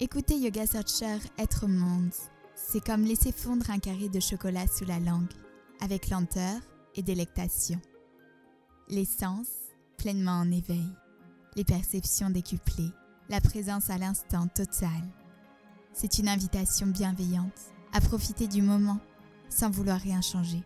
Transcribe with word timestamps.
Écoutez 0.00 0.36
Yoga 0.36 0.66
Searcher 0.66 1.18
être 1.38 1.68
monde, 1.68 2.10
c'est 2.56 2.84
comme 2.84 3.04
laisser 3.04 3.30
fondre 3.30 3.70
un 3.70 3.78
carré 3.78 4.08
de 4.08 4.18
chocolat 4.18 4.66
sous 4.66 4.84
la 4.84 4.98
langue, 4.98 5.30
avec 5.80 6.10
lenteur 6.10 6.60
et 6.96 7.02
délectation. 7.02 7.80
Les 8.88 9.04
sens 9.04 9.46
pleinement 9.96 10.40
en 10.40 10.50
éveil, 10.50 10.90
les 11.54 11.62
perceptions 11.62 12.28
décuplées, 12.28 12.90
la 13.28 13.40
présence 13.40 13.88
à 13.88 13.96
l'instant 13.96 14.48
total. 14.48 15.00
C'est 15.92 16.18
une 16.18 16.28
invitation 16.28 16.88
bienveillante 16.88 17.72
à 17.92 18.00
profiter 18.00 18.48
du 18.48 18.62
moment 18.62 18.98
sans 19.48 19.70
vouloir 19.70 20.00
rien 20.00 20.20
changer. 20.20 20.64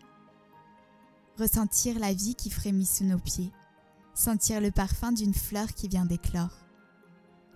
Ressentir 1.38 1.98
la 1.98 2.14
vie 2.14 2.34
qui 2.34 2.48
frémit 2.48 2.86
sous 2.86 3.04
nos 3.04 3.18
pieds, 3.18 3.52
sentir 4.14 4.62
le 4.62 4.70
parfum 4.70 5.12
d'une 5.12 5.34
fleur 5.34 5.74
qui 5.74 5.86
vient 5.86 6.06
d'éclore. 6.06 6.67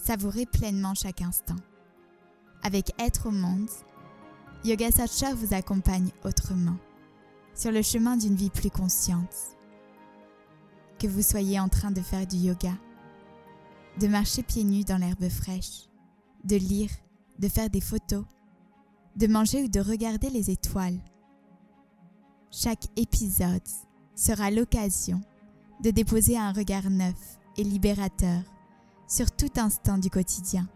Savourer 0.04 0.46
pleinement 0.46 0.94
chaque 0.94 1.22
instant. 1.22 1.54
Avec 2.64 2.90
Être 3.00 3.28
au 3.28 3.30
monde, 3.30 3.70
Yoga 4.64 4.90
Satcha 4.90 5.32
vous 5.32 5.54
accompagne 5.54 6.10
autrement, 6.24 6.76
sur 7.54 7.70
le 7.70 7.82
chemin 7.82 8.16
d'une 8.16 8.34
vie 8.34 8.50
plus 8.50 8.68
consciente. 8.68 9.32
Que 10.98 11.06
vous 11.06 11.22
soyez 11.22 11.60
en 11.60 11.68
train 11.68 11.92
de 11.92 12.00
faire 12.00 12.26
du 12.26 12.34
yoga, 12.34 12.76
de 14.00 14.08
marcher 14.08 14.42
pieds 14.42 14.64
nus 14.64 14.82
dans 14.82 14.98
l'herbe 14.98 15.28
fraîche, 15.28 15.88
de 16.42 16.56
lire, 16.56 16.90
de 17.38 17.46
faire 17.46 17.70
des 17.70 17.80
photos, 17.80 18.24
de 19.14 19.28
manger 19.28 19.62
ou 19.62 19.68
de 19.68 19.78
regarder 19.78 20.30
les 20.30 20.50
étoiles. 20.50 20.98
Chaque 22.50 22.86
épisode 22.96 23.62
sera 24.16 24.50
l'occasion 24.50 25.20
de 25.80 25.92
déposer 25.92 26.36
un 26.36 26.52
regard 26.52 26.90
neuf 26.90 27.38
et 27.56 27.62
libérateur 27.62 28.42
sur 29.12 29.30
tout 29.30 29.52
instant 29.56 29.98
du 29.98 30.08
quotidien 30.08 30.66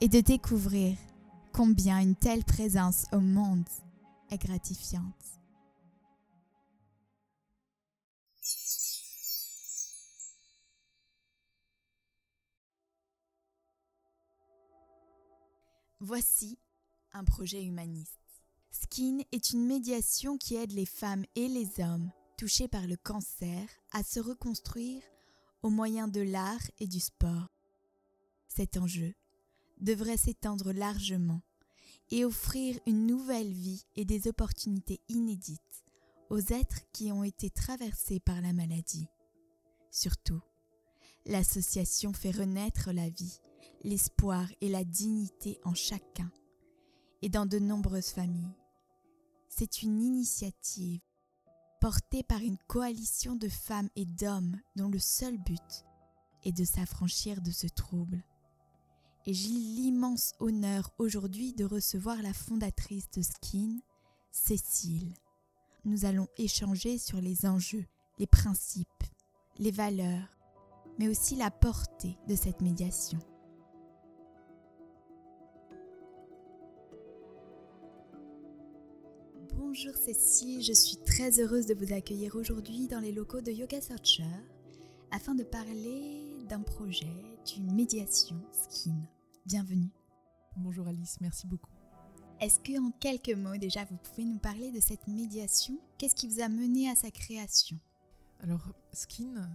et 0.00 0.08
de 0.08 0.20
découvrir 0.20 0.96
combien 1.52 2.00
une 2.00 2.16
telle 2.16 2.42
présence 2.42 3.04
au 3.12 3.20
monde 3.20 3.68
est 4.30 4.38
gratifiante. 4.38 5.04
Voici 16.00 16.58
un 17.12 17.24
projet 17.24 17.62
humaniste. 17.62 18.20
Skin 18.70 19.18
est 19.32 19.50
une 19.50 19.66
médiation 19.66 20.38
qui 20.38 20.56
aide 20.56 20.72
les 20.72 20.86
femmes 20.86 21.26
et 21.36 21.48
les 21.48 21.78
hommes 21.78 22.10
touchés 22.38 22.68
par 22.68 22.86
le 22.86 22.96
cancer 22.96 23.68
à 23.92 24.02
se 24.02 24.18
reconstruire 24.18 25.02
moyen 25.70 26.08
de 26.08 26.20
l'art 26.20 26.70
et 26.78 26.86
du 26.86 27.00
sport. 27.00 27.48
Cet 28.48 28.76
enjeu 28.76 29.14
devrait 29.80 30.16
s'étendre 30.16 30.72
largement 30.72 31.42
et 32.10 32.24
offrir 32.24 32.78
une 32.86 33.06
nouvelle 33.06 33.52
vie 33.52 33.84
et 33.96 34.04
des 34.04 34.28
opportunités 34.28 35.00
inédites 35.08 35.84
aux 36.30 36.40
êtres 36.40 36.80
qui 36.92 37.12
ont 37.12 37.24
été 37.24 37.50
traversés 37.50 38.20
par 38.20 38.40
la 38.40 38.52
maladie. 38.52 39.08
Surtout, 39.90 40.40
l'association 41.26 42.12
fait 42.12 42.30
renaître 42.30 42.92
la 42.92 43.08
vie, 43.08 43.40
l'espoir 43.82 44.48
et 44.60 44.68
la 44.68 44.84
dignité 44.84 45.58
en 45.64 45.74
chacun 45.74 46.30
et 47.22 47.28
dans 47.28 47.46
de 47.46 47.58
nombreuses 47.58 48.10
familles. 48.10 48.56
C'est 49.48 49.82
une 49.82 50.00
initiative 50.00 51.00
portée 51.84 52.22
par 52.22 52.40
une 52.40 52.56
coalition 52.66 53.36
de 53.36 53.46
femmes 53.46 53.90
et 53.94 54.06
d'hommes 54.06 54.58
dont 54.74 54.88
le 54.88 54.98
seul 54.98 55.36
but 55.36 55.84
est 56.42 56.56
de 56.56 56.64
s'affranchir 56.64 57.42
de 57.42 57.50
ce 57.50 57.66
trouble. 57.66 58.24
Et 59.26 59.34
j'ai 59.34 59.50
l'immense 59.50 60.32
honneur 60.40 60.92
aujourd'hui 60.96 61.52
de 61.52 61.66
recevoir 61.66 62.22
la 62.22 62.32
fondatrice 62.32 63.10
de 63.10 63.20
Skin, 63.20 63.80
Cécile. 64.30 65.12
Nous 65.84 66.06
allons 66.06 66.26
échanger 66.38 66.96
sur 66.96 67.20
les 67.20 67.44
enjeux, 67.44 67.84
les 68.18 68.26
principes, 68.26 68.88
les 69.58 69.70
valeurs, 69.70 70.38
mais 70.98 71.08
aussi 71.08 71.36
la 71.36 71.50
portée 71.50 72.16
de 72.26 72.34
cette 72.34 72.62
médiation. 72.62 73.18
Bonjour 79.76 79.96
Cécile, 79.96 80.62
je 80.62 80.72
suis 80.72 80.98
très 80.98 81.40
heureuse 81.40 81.66
de 81.66 81.74
vous 81.74 81.92
accueillir 81.92 82.36
aujourd'hui 82.36 82.86
dans 82.86 83.00
les 83.00 83.10
locaux 83.10 83.40
de 83.40 83.50
Yoga 83.50 83.80
Searcher 83.80 84.22
afin 85.10 85.34
de 85.34 85.42
parler 85.42 86.28
d'un 86.48 86.60
projet, 86.60 87.10
d'une 87.44 87.74
médiation 87.74 88.40
skin. 88.52 88.94
Bienvenue. 89.46 89.90
Bonjour 90.58 90.86
Alice, 90.86 91.16
merci 91.20 91.48
beaucoup. 91.48 91.72
Est-ce 92.40 92.60
que 92.60 92.80
en 92.80 92.92
quelques 92.92 93.36
mots 93.36 93.56
déjà 93.56 93.84
vous 93.84 93.96
pouvez 93.96 94.24
nous 94.24 94.38
parler 94.38 94.70
de 94.70 94.78
cette 94.78 95.08
médiation? 95.08 95.76
Qu'est-ce 95.98 96.14
qui 96.14 96.28
vous 96.28 96.40
a 96.40 96.48
mené 96.48 96.88
à 96.88 96.94
sa 96.94 97.10
création? 97.10 97.80
Alors 98.38 98.72
skin, 98.92 99.50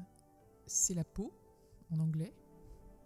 c'est 0.68 0.96
la 0.96 1.06
peau 1.06 1.31
en 1.91 2.00
anglais, 2.00 2.35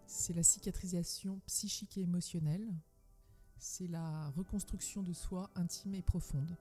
c'est 0.07 0.33
la 0.33 0.41
cicatrisation 0.41 1.39
psychique 1.45 1.95
et 1.99 2.01
émotionnelle, 2.01 2.73
c'est 3.59 3.87
la 3.87 4.29
reconstruction 4.31 5.03
de 5.03 5.13
soi 5.13 5.51
intime 5.53 5.93
et 5.93 6.01
profonde. 6.01 6.57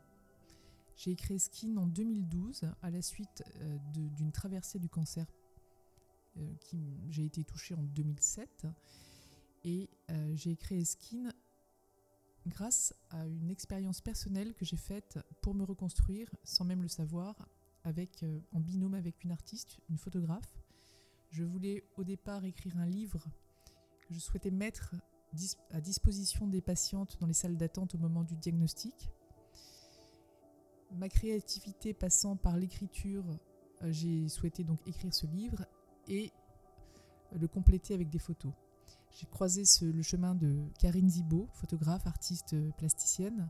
J'ai 0.97 1.16
créé 1.16 1.38
Skin 1.38 1.76
en 1.76 1.86
2012 1.86 2.70
à 2.82 2.91
la 2.91 3.03
suite 3.03 3.42
euh, 3.60 3.78
d'une 3.94 4.32
traversée 4.32 4.78
du 4.78 4.88
cancer. 4.88 5.26
Euh, 6.38 6.54
qui 6.60 6.97
j'ai 7.10 7.26
été 7.26 7.44
touchée 7.44 7.75
en 7.75 7.82
2007 7.82 8.66
et 9.64 9.91
euh, 10.10 10.34
j'ai 10.34 10.56
créé 10.56 10.82
Skin 10.82 11.30
grâce 12.47 12.94
à 13.10 13.26
une 13.26 13.50
expérience 13.50 14.00
personnelle 14.00 14.54
que 14.54 14.64
j'ai 14.64 14.78
faite 14.78 15.19
pour 15.42 15.54
me 15.54 15.62
reconstruire 15.62 16.30
sans 16.42 16.64
même 16.64 16.80
le 16.80 16.88
savoir 16.88 17.36
avec 17.84 18.24
en 18.53 18.60
binôme 18.60 18.94
avec 18.94 19.24
une 19.24 19.30
artiste, 19.30 19.78
une 19.91 19.98
photographe. 19.98 20.59
Je 21.30 21.44
voulais 21.44 21.84
au 21.98 22.04
départ 22.04 22.47
écrire 22.47 22.78
un 22.78 22.86
livre 22.86 23.26
que 24.09 24.14
je 24.14 24.19
souhaitais 24.19 24.50
mettre 24.50 24.94
à 25.70 25.82
disposition 25.82 26.47
des 26.47 26.62
patientes 26.62 27.19
dans 27.20 27.26
les 27.26 27.34
salles 27.34 27.59
d'attente 27.59 27.94
au 27.94 27.98
moment 27.98 28.24
du 28.24 28.36
diagnostic 28.36 29.10
ma 30.94 31.08
créativité 31.08 31.94
passant 31.94 32.36
par 32.36 32.56
l'écriture, 32.56 33.25
euh, 33.82 33.91
j'ai 33.91 34.28
souhaité 34.28 34.64
donc 34.64 34.78
écrire 34.86 35.12
ce 35.14 35.26
livre 35.26 35.66
et 36.08 36.32
le 37.32 37.48
compléter 37.48 37.94
avec 37.94 38.10
des 38.10 38.19
photos. 38.19 38.53
J'ai 39.12 39.26
croisé 39.26 39.62
le 39.82 40.03
chemin 40.03 40.34
de 40.34 40.64
Karine 40.78 41.08
Zibo, 41.08 41.48
photographe, 41.53 42.06
artiste 42.06 42.56
plasticienne. 42.76 43.48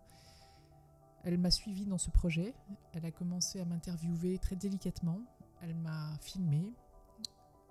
Elle 1.25 1.39
m'a 1.39 1.51
suivi 1.53 1.87
dans 1.87 1.99
ce 1.99 2.11
projet. 2.11 2.55
Elle 2.93 3.05
a 3.05 3.13
commencé 3.13 3.61
à 3.61 3.65
m'interviewer 3.65 4.39
très 4.39 4.57
délicatement. 4.57 5.21
Elle 5.61 5.77
m'a 5.77 6.17
filmé. 6.21 6.75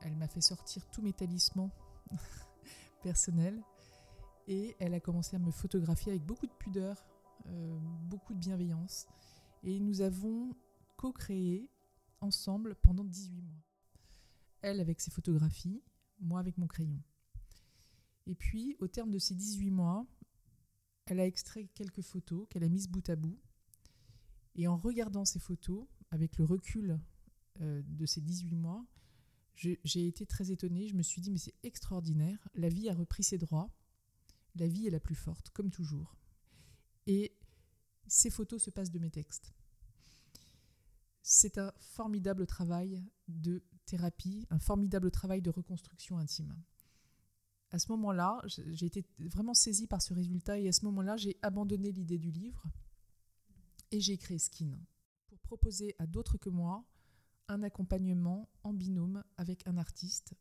Elle 0.01 0.15
m'a 0.15 0.27
fait 0.27 0.41
sortir 0.41 0.85
tous 0.89 1.01
mes 1.01 1.11
talismans 1.11 1.69
personnels. 3.03 3.61
Et 4.47 4.75
elle 4.79 4.93
a 4.93 4.99
commencé 5.01 5.35
à 5.35 5.39
me 5.39 5.51
photographier 5.51 6.13
avec 6.13 6.25
beaucoup 6.25 6.47
de 6.47 6.53
pudeur, 6.53 7.05
euh, 7.47 7.77
beaucoup 8.09 8.33
de 8.33 8.39
bienveillance. 8.39 9.05
Et 9.63 9.79
nous 9.79 10.01
avons 10.01 10.55
co-créé 10.97 11.69
ensemble 12.19 12.75
pendant 12.75 13.03
18 13.03 13.41
mois. 13.41 13.63
Elle 14.61 14.79
avec 14.79 15.01
ses 15.01 15.11
photographies, 15.11 15.81
moi 16.19 16.39
avec 16.39 16.57
mon 16.57 16.67
crayon. 16.67 17.01
Et 18.27 18.35
puis, 18.35 18.75
au 18.79 18.87
terme 18.87 19.11
de 19.11 19.19
ces 19.19 19.33
18 19.33 19.71
mois, 19.71 20.05
elle 21.05 21.19
a 21.19 21.25
extrait 21.25 21.65
quelques 21.73 22.01
photos 22.01 22.47
qu'elle 22.49 22.63
a 22.63 22.69
mises 22.69 22.87
bout 22.87 23.07
à 23.09 23.15
bout. 23.15 23.39
Et 24.55 24.67
en 24.67 24.77
regardant 24.77 25.25
ces 25.25 25.39
photos, 25.39 25.87
avec 26.11 26.37
le 26.37 26.45
recul 26.45 26.99
euh, 27.61 27.81
de 27.85 28.05
ces 28.05 28.21
18 28.21 28.55
mois, 28.55 28.85
j'ai 29.55 30.07
été 30.07 30.25
très 30.25 30.51
étonnée. 30.51 30.87
Je 30.87 30.95
me 30.95 31.03
suis 31.03 31.21
dit, 31.21 31.31
mais 31.31 31.37
c'est 31.37 31.55
extraordinaire. 31.63 32.47
La 32.55 32.69
vie 32.69 32.89
a 32.89 32.93
repris 32.93 33.23
ses 33.23 33.37
droits. 33.37 33.69
La 34.55 34.67
vie 34.67 34.87
est 34.87 34.91
la 34.91 34.99
plus 34.99 35.15
forte, 35.15 35.49
comme 35.51 35.69
toujours. 35.69 36.17
Et 37.07 37.37
ces 38.07 38.29
photos 38.29 38.63
se 38.63 38.69
passent 38.69 38.91
de 38.91 38.99
mes 38.99 39.11
textes. 39.11 39.53
C'est 41.23 41.57
un 41.57 41.71
formidable 41.79 42.47
travail 42.47 43.03
de 43.27 43.63
thérapie, 43.85 44.47
un 44.49 44.59
formidable 44.59 45.11
travail 45.11 45.41
de 45.41 45.49
reconstruction 45.49 46.17
intime. 46.17 46.55
À 47.71 47.79
ce 47.79 47.89
moment-là, 47.91 48.41
j'ai 48.45 48.85
été 48.85 49.05
vraiment 49.19 49.53
saisie 49.53 49.87
par 49.87 50.01
ce 50.01 50.13
résultat 50.13 50.59
et 50.59 50.67
à 50.67 50.71
ce 50.71 50.83
moment-là, 50.85 51.15
j'ai 51.17 51.37
abandonné 51.41 51.91
l'idée 51.91 52.17
du 52.17 52.31
livre 52.31 52.65
et 53.91 54.01
j'ai 54.01 54.17
créé 54.17 54.39
Skin 54.39 54.77
pour 55.27 55.39
proposer 55.39 55.95
à 55.99 56.05
d'autres 56.05 56.37
que 56.37 56.49
moi 56.49 56.85
un 57.47 57.63
accompagnement 57.63 58.49
en 58.63 58.73
binôme 58.73 59.23
avec 59.37 59.67
un 59.67 59.77
artiste, 59.77 60.33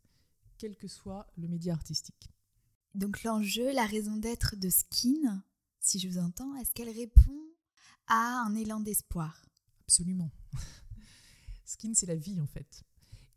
quel 0.59 0.77
que 0.77 0.88
soit 0.88 1.27
le 1.37 1.49
média 1.49 1.73
artistique. 1.73 2.31
Donc 2.94 3.23
l'enjeu, 3.23 3.73
la 3.73 3.87
raison 3.87 4.17
d'être 4.17 4.56
de 4.56 4.69
Skin, 4.69 5.44
si 5.79 5.99
je 5.99 6.09
vous 6.09 6.19
entends, 6.19 6.55
est-ce 6.56 6.73
qu'elle 6.73 6.91
répond 6.91 7.44
à 8.09 8.44
un 8.44 8.55
élan 8.55 8.81
d'espoir? 8.81 9.44
Absolument. 9.82 10.31
Skin, 11.64 11.93
c'est 11.94 12.06
la 12.06 12.17
vie 12.17 12.41
en 12.41 12.47
fait. 12.47 12.85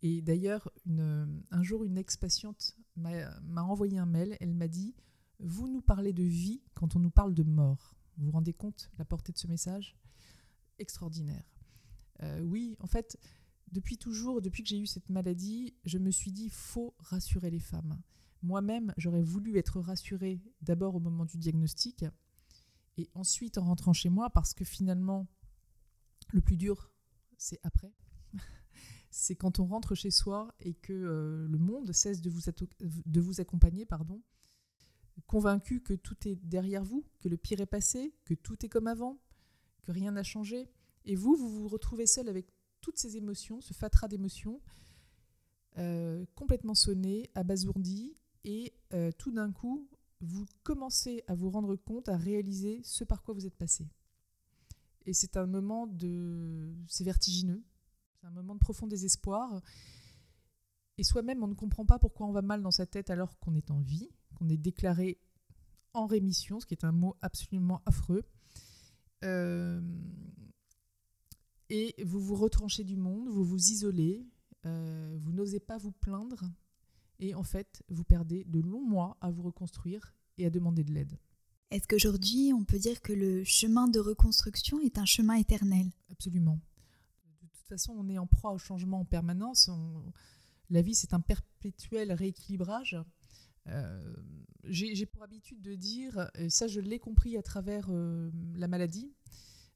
Et 0.02 0.22
d'ailleurs, 0.22 0.70
un 0.86 1.64
jour, 1.64 1.86
une 1.86 1.98
ex-patiente 1.98 2.76
m'a 2.96 3.64
envoyé 3.64 3.98
un 3.98 4.06
mail. 4.06 4.38
Elle 4.42 4.54
m'a 4.54 4.68
dit 4.68 4.94
Vous 5.40 5.68
nous 5.68 5.82
parlez 5.82 6.12
de 6.12 6.24
vie 6.24 6.62
quand 6.74 6.96
on 6.96 7.00
nous 7.00 7.12
parle 7.12 7.34
de 7.34 7.44
mort. 7.44 7.96
Vous 8.18 8.26
vous 8.26 8.32
rendez 8.32 8.54
compte 8.54 8.92
la 8.98 9.06
portée 9.06 9.32
de 9.32 9.38
ce 9.38 9.48
message? 9.48 9.98
Extraordinaire. 10.78 11.46
Euh, 12.22 12.42
oui, 12.42 12.76
en 12.80 12.88
fait, 12.88 13.18
depuis 13.72 13.98
toujours, 13.98 14.42
depuis 14.42 14.62
que 14.62 14.70
j'ai 14.70 14.80
eu 14.80 14.86
cette 14.86 15.10
maladie, 15.10 15.74
je 15.86 15.98
me 15.98 16.12
suis 16.12 16.32
dit, 16.32 16.50
faut 16.50 16.94
rassurer 17.00 17.50
les 17.50 17.60
femmes. 17.60 18.00
Moi-même, 18.44 18.94
j'aurais 18.98 19.24
voulu 19.24 19.58
être 19.58 19.80
rassurée 19.80 20.42
d'abord 20.62 20.96
au 20.96 21.00
moment 21.00 21.26
du 21.26 21.38
diagnostic 21.38 22.06
et 22.98 23.10
ensuite 23.14 23.58
en 23.58 23.64
rentrant 23.64 23.94
chez 23.94 24.10
moi 24.10 24.30
parce 24.30 24.54
que 24.54 24.66
finalement, 24.66 25.28
le 26.34 26.42
plus 26.42 26.58
dur, 26.58 26.92
c'est 27.44 27.60
après. 27.64 27.94
c'est 29.12 29.36
quand 29.36 29.60
on 29.60 29.66
rentre 29.66 29.96
chez 29.96 30.12
soi 30.12 30.56
et 30.60 30.74
que 30.74 30.94
euh, 30.94 31.48
le 31.48 31.58
monde 31.58 31.92
cesse 31.92 32.22
de 32.22 32.30
vous, 32.30 33.42
accompagner, 33.42 33.86
pardon, 33.86 34.22
convaincu 35.28 35.82
que 35.82 35.94
tout 35.94 36.28
est 36.28 36.36
derrière 36.36 36.84
vous, 36.84 37.06
que 37.20 37.30
le 37.30 37.38
pire 37.38 37.60
est 37.60 37.68
passé, 37.68 38.16
que 38.26 38.34
tout 38.34 38.66
est 38.66 38.70
comme 38.70 38.88
avant, 38.88 39.20
que 39.84 39.92
rien 39.92 40.12
n'a 40.12 40.24
changé. 40.24 40.70
Et 41.06 41.16
vous, 41.16 41.36
vous 41.36 41.50
vous 41.50 41.68
retrouvez 41.68 42.08
seul 42.08 42.30
avec 42.30 42.48
toutes 42.82 42.98
ces 42.98 43.18
émotions, 43.18 43.62
ce 43.62 43.74
fatras 43.74 44.08
d'émotions, 44.08 44.62
euh, 45.78 46.26
complètement 46.36 46.76
sonné, 46.76 47.30
abasourdi, 47.36 48.16
et 48.46 48.74
euh, 48.94 49.12
tout 49.18 49.32
d'un 49.32 49.52
coup, 49.52 49.90
vous 50.22 50.46
commencez 50.64 51.24
à 51.28 51.36
vous 51.36 51.50
rendre 51.50 51.76
compte, 51.76 52.08
à 52.08 52.16
réaliser 52.16 52.82
ce 52.84 53.04
par 53.04 53.22
quoi 53.22 53.34
vous 53.34 53.46
êtes 53.46 53.56
passé. 53.56 53.88
Et 55.06 55.14
c'est 55.14 55.38
un 55.38 55.46
moment 55.46 55.88
de... 55.88 56.74
C'est 56.88 57.04
vertigineux, 57.04 57.64
c'est 58.20 58.28
un 58.28 58.32
moment 58.32 58.54
de 58.56 58.60
profond 58.60 58.88
désespoir. 58.88 59.62
Et 60.98 61.04
soi-même, 61.04 61.44
on 61.44 61.48
ne 61.48 61.56
comprend 61.56 61.86
pas 61.86 62.00
pourquoi 62.00 62.28
on 62.28 62.32
va 62.32 62.42
mal 62.42 62.62
dans 62.62 62.72
sa 62.72 62.86
tête 62.86 63.10
alors 63.10 63.38
qu'on 63.40 63.56
est 63.56 63.72
en 63.72 63.80
vie, 63.80 64.10
qu'on 64.36 64.50
est 64.50 64.58
déclaré 64.58 65.20
en 65.94 66.06
rémission, 66.06 66.60
ce 66.60 66.66
qui 66.66 66.74
est 66.74 66.86
un 66.86 66.92
mot 66.92 67.16
absolument 67.22 67.82
affreux. 67.86 68.24
Euh, 69.24 69.82
et 71.70 71.96
vous 72.04 72.20
vous 72.20 72.36
retranchez 72.36 72.84
du 72.84 72.98
monde, 72.98 73.28
vous 73.30 73.44
vous 73.44 73.72
isolez, 73.72 74.28
euh, 74.66 75.18
vous 75.20 75.32
n'osez 75.32 75.60
pas 75.60 75.78
vous 75.78 75.92
plaindre, 75.92 76.44
et 77.20 77.36
en 77.36 77.44
fait, 77.44 77.84
vous 77.90 78.04
perdez 78.04 78.44
de 78.46 78.60
longs 78.60 78.86
mois 78.86 79.18
à 79.22 79.32
vous 79.32 79.44
reconstruire 79.44 80.14
et 80.38 80.46
à 80.46 80.50
demander 80.50 80.84
de 80.84 80.92
l'aide. 80.92 81.18
Est-ce 81.74 81.88
qu'aujourd'hui, 81.88 82.54
on 82.54 82.64
peut 82.64 82.78
dire 82.78 83.02
que 83.02 83.14
le 83.14 83.44
chemin 83.44 83.88
de 83.88 84.00
reconstruction 84.00 84.80
est 84.80 85.00
un 85.00 85.06
chemin 85.06 85.34
éternel? 85.38 85.90
Absolument. 86.12 86.60
De 87.42 87.48
toute 87.48 87.68
façon, 87.68 87.96
on 87.98 88.08
est 88.10 88.20
en 88.20 88.28
proie 88.28 88.52
au 88.52 88.60
changement 88.60 89.00
en 89.00 89.06
permanence. 89.06 89.72
La 90.70 90.84
vie, 90.84 90.94
c'est 90.94 91.16
un 91.16 91.20
perpétuel 91.20 92.14
rééquilibrage. 92.14 92.96
Euh, 93.66 94.16
j'ai 94.66 95.08
pour 95.08 95.24
habitude 95.24 95.64
de 95.64 95.74
dire, 95.74 96.30
et 96.36 96.52
ça 96.52 96.68
je 96.68 96.80
l'ai 96.80 97.00
compris 97.00 97.38
à 97.38 97.42
travers 97.42 97.88
euh, 97.90 98.30
la 98.54 98.68
maladie, 98.68 99.12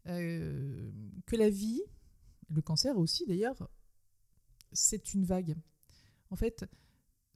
euh, 0.05 0.91
que 1.25 1.35
la 1.35 1.49
vie, 1.49 1.81
le 2.49 2.61
cancer 2.61 2.95
aussi 2.99 3.25
d'ailleurs, 3.25 3.71
c'est 4.71 5.15
une 5.15 5.25
vague. 5.25 5.55
En 6.29 6.35
fait, 6.35 6.63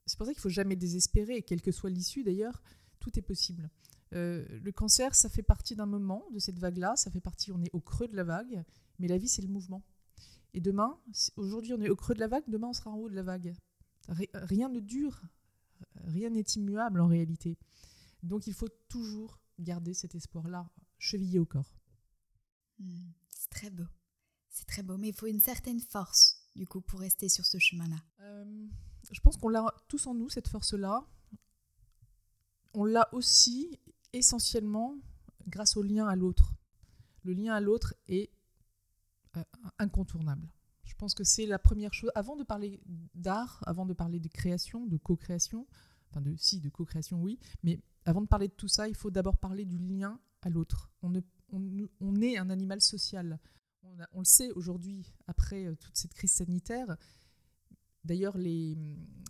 c'est 0.06 0.16
pour 0.16 0.26
ça 0.26 0.32
qu'il 0.32 0.40
faut 0.40 0.48
jamais 0.48 0.76
désespérer, 0.76 1.42
quelle 1.42 1.62
que 1.62 1.72
soit 1.72 1.90
l'issue 1.90 2.22
d'ailleurs, 2.22 2.62
tout 3.00 3.18
est 3.18 3.22
possible. 3.22 3.68
Le 4.12 4.70
cancer, 4.70 5.14
ça 5.14 5.28
fait 5.28 5.42
partie 5.42 5.74
d'un 5.74 5.86
moment 5.86 6.24
de 6.32 6.38
cette 6.38 6.58
vague-là, 6.58 6.96
ça 6.96 7.10
fait 7.10 7.20
partie, 7.20 7.52
on 7.52 7.62
est 7.62 7.70
au 7.72 7.80
creux 7.80 8.08
de 8.08 8.16
la 8.16 8.24
vague, 8.24 8.62
mais 8.98 9.08
la 9.08 9.18
vie, 9.18 9.28
c'est 9.28 9.42
le 9.42 9.48
mouvement. 9.48 9.82
Et 10.54 10.60
demain, 10.60 10.98
aujourd'hui, 11.36 11.72
on 11.72 11.80
est 11.80 11.88
au 11.88 11.96
creux 11.96 12.14
de 12.14 12.20
la 12.20 12.28
vague, 12.28 12.44
demain, 12.46 12.68
on 12.68 12.72
sera 12.72 12.90
en 12.90 12.96
haut 12.96 13.08
de 13.08 13.14
la 13.14 13.22
vague. 13.22 13.54
Rien 14.08 14.68
ne 14.68 14.80
dure, 14.80 15.22
rien 16.04 16.30
n'est 16.30 16.40
immuable 16.56 17.00
en 17.00 17.06
réalité. 17.06 17.58
Donc 18.22 18.46
il 18.46 18.54
faut 18.54 18.68
toujours 18.88 19.38
garder 19.58 19.94
cet 19.94 20.14
espoir-là 20.14 20.68
chevillé 20.98 21.38
au 21.38 21.46
corps. 21.46 21.74
Hmm, 22.78 23.10
c'est 23.30 23.50
très 23.50 23.70
beau. 23.70 23.86
C'est 24.48 24.66
très 24.66 24.82
beau, 24.82 24.98
mais 24.98 25.08
il 25.08 25.14
faut 25.14 25.26
une 25.26 25.40
certaine 25.40 25.80
force, 25.80 26.46
du 26.54 26.66
coup, 26.66 26.80
pour 26.80 27.00
rester 27.00 27.28
sur 27.28 27.46
ce 27.46 27.58
chemin-là. 27.58 27.96
Euh, 28.20 28.66
je 29.10 29.20
pense 29.20 29.36
qu'on 29.36 29.48
l'a 29.48 29.64
tous 29.88 30.06
en 30.06 30.14
nous, 30.14 30.28
cette 30.28 30.48
force-là. 30.48 31.06
On 32.74 32.84
l'a 32.84 33.08
aussi 33.14 33.78
essentiellement 34.12 34.96
grâce 35.48 35.76
au 35.76 35.82
lien 35.82 36.06
à 36.06 36.16
l'autre. 36.16 36.54
Le 37.22 37.32
lien 37.32 37.54
à 37.54 37.60
l'autre 37.60 37.94
est 38.08 38.30
euh, 39.36 39.44
incontournable. 39.78 40.52
Je 40.84 40.94
pense 40.94 41.14
que 41.14 41.24
c'est 41.24 41.46
la 41.46 41.58
première 41.58 41.94
chose. 41.94 42.10
Avant 42.14 42.36
de 42.36 42.44
parler 42.44 42.80
d'art, 43.14 43.62
avant 43.66 43.86
de 43.86 43.92
parler 43.92 44.20
de 44.20 44.28
création, 44.28 44.86
de 44.86 44.96
co-création, 44.96 45.66
enfin 46.10 46.20
de 46.20 46.34
si, 46.36 46.60
de 46.60 46.68
co-création, 46.68 47.20
oui, 47.22 47.38
mais 47.62 47.80
avant 48.04 48.20
de 48.20 48.26
parler 48.26 48.48
de 48.48 48.52
tout 48.52 48.68
ça, 48.68 48.88
il 48.88 48.94
faut 48.94 49.10
d'abord 49.10 49.38
parler 49.38 49.64
du 49.64 49.78
lien 49.78 50.20
à 50.42 50.50
l'autre. 50.50 50.90
On, 51.02 51.12
on, 51.52 52.20
est 52.20 52.36
un 52.36 52.50
animal 52.50 52.80
social. 52.80 53.38
On, 54.12 54.20
le 54.20 54.24
sait 54.24 54.50
aujourd'hui, 54.52 55.12
après 55.26 55.66
euh, 55.66 55.74
toute 55.76 55.96
cette 55.96 56.14
crise 56.14 56.32
sanitaire. 56.32 56.96
D'ailleurs, 58.04 58.36
les, 58.36 58.76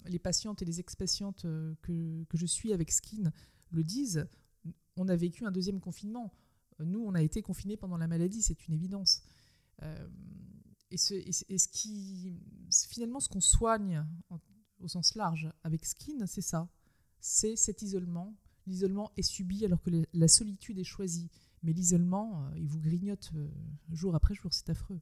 les, 0.07 0.19
patientes 0.19 0.63
et 0.63 0.65
les 0.65 0.81
ex-patientes 0.81 1.45
euh, 1.45 1.75
que, 1.83 2.25
que, 2.25 2.37
je 2.39 2.47
suis 2.47 2.73
avec 2.73 2.91
Skin 2.91 3.31
le 3.71 3.85
disent. 3.85 4.27
On 4.97 5.09
a 5.09 5.17
vécu 5.17 5.45
un 5.45 5.51
deuxième 5.51 5.81
confinement. 5.81 6.33
Nous, 6.79 7.01
on 7.01 7.15
a 7.15 7.23
été 7.23 7.43
confinés 7.43 7.77
pendant 7.77 7.97
la 7.97 8.09
maladie, 8.09 8.43
c'est 8.43 8.67
une 8.67 8.75
évidence. 8.75 9.23
Euh, 9.83 10.09
et, 10.91 10.99
ce, 10.99 11.69
qui, 11.69 12.39
finalement, 12.89 13.21
ce 13.21 13.29
qu'on 13.29 13.41
soigne 13.41 14.05
au 14.81 14.89
sens 14.89 15.15
large 15.15 15.51
avec 15.65 15.87
Skin, 15.87 16.27
c'est 16.27 16.43
ça. 16.43 16.69
C'est 17.21 17.57
cet 17.57 17.83
isolement. 17.83 18.37
L'isolement 18.67 19.11
est 19.17 19.23
subi 19.23 19.65
alors 19.65 19.81
que 19.81 19.91
la 20.13 20.29
solitude 20.29 20.79
est 20.79 20.85
choisie. 20.85 21.31
Mais 21.63 21.73
l'isolement, 21.73 22.45
euh, 22.45 22.59
il 22.59 22.69
vous 22.69 22.81
grignote 22.81 23.31
euh, 23.35 23.49
jour 23.93 24.15
après 24.15 24.35
jour, 24.35 24.53
c'est 24.53 24.69
affreux. 24.71 25.01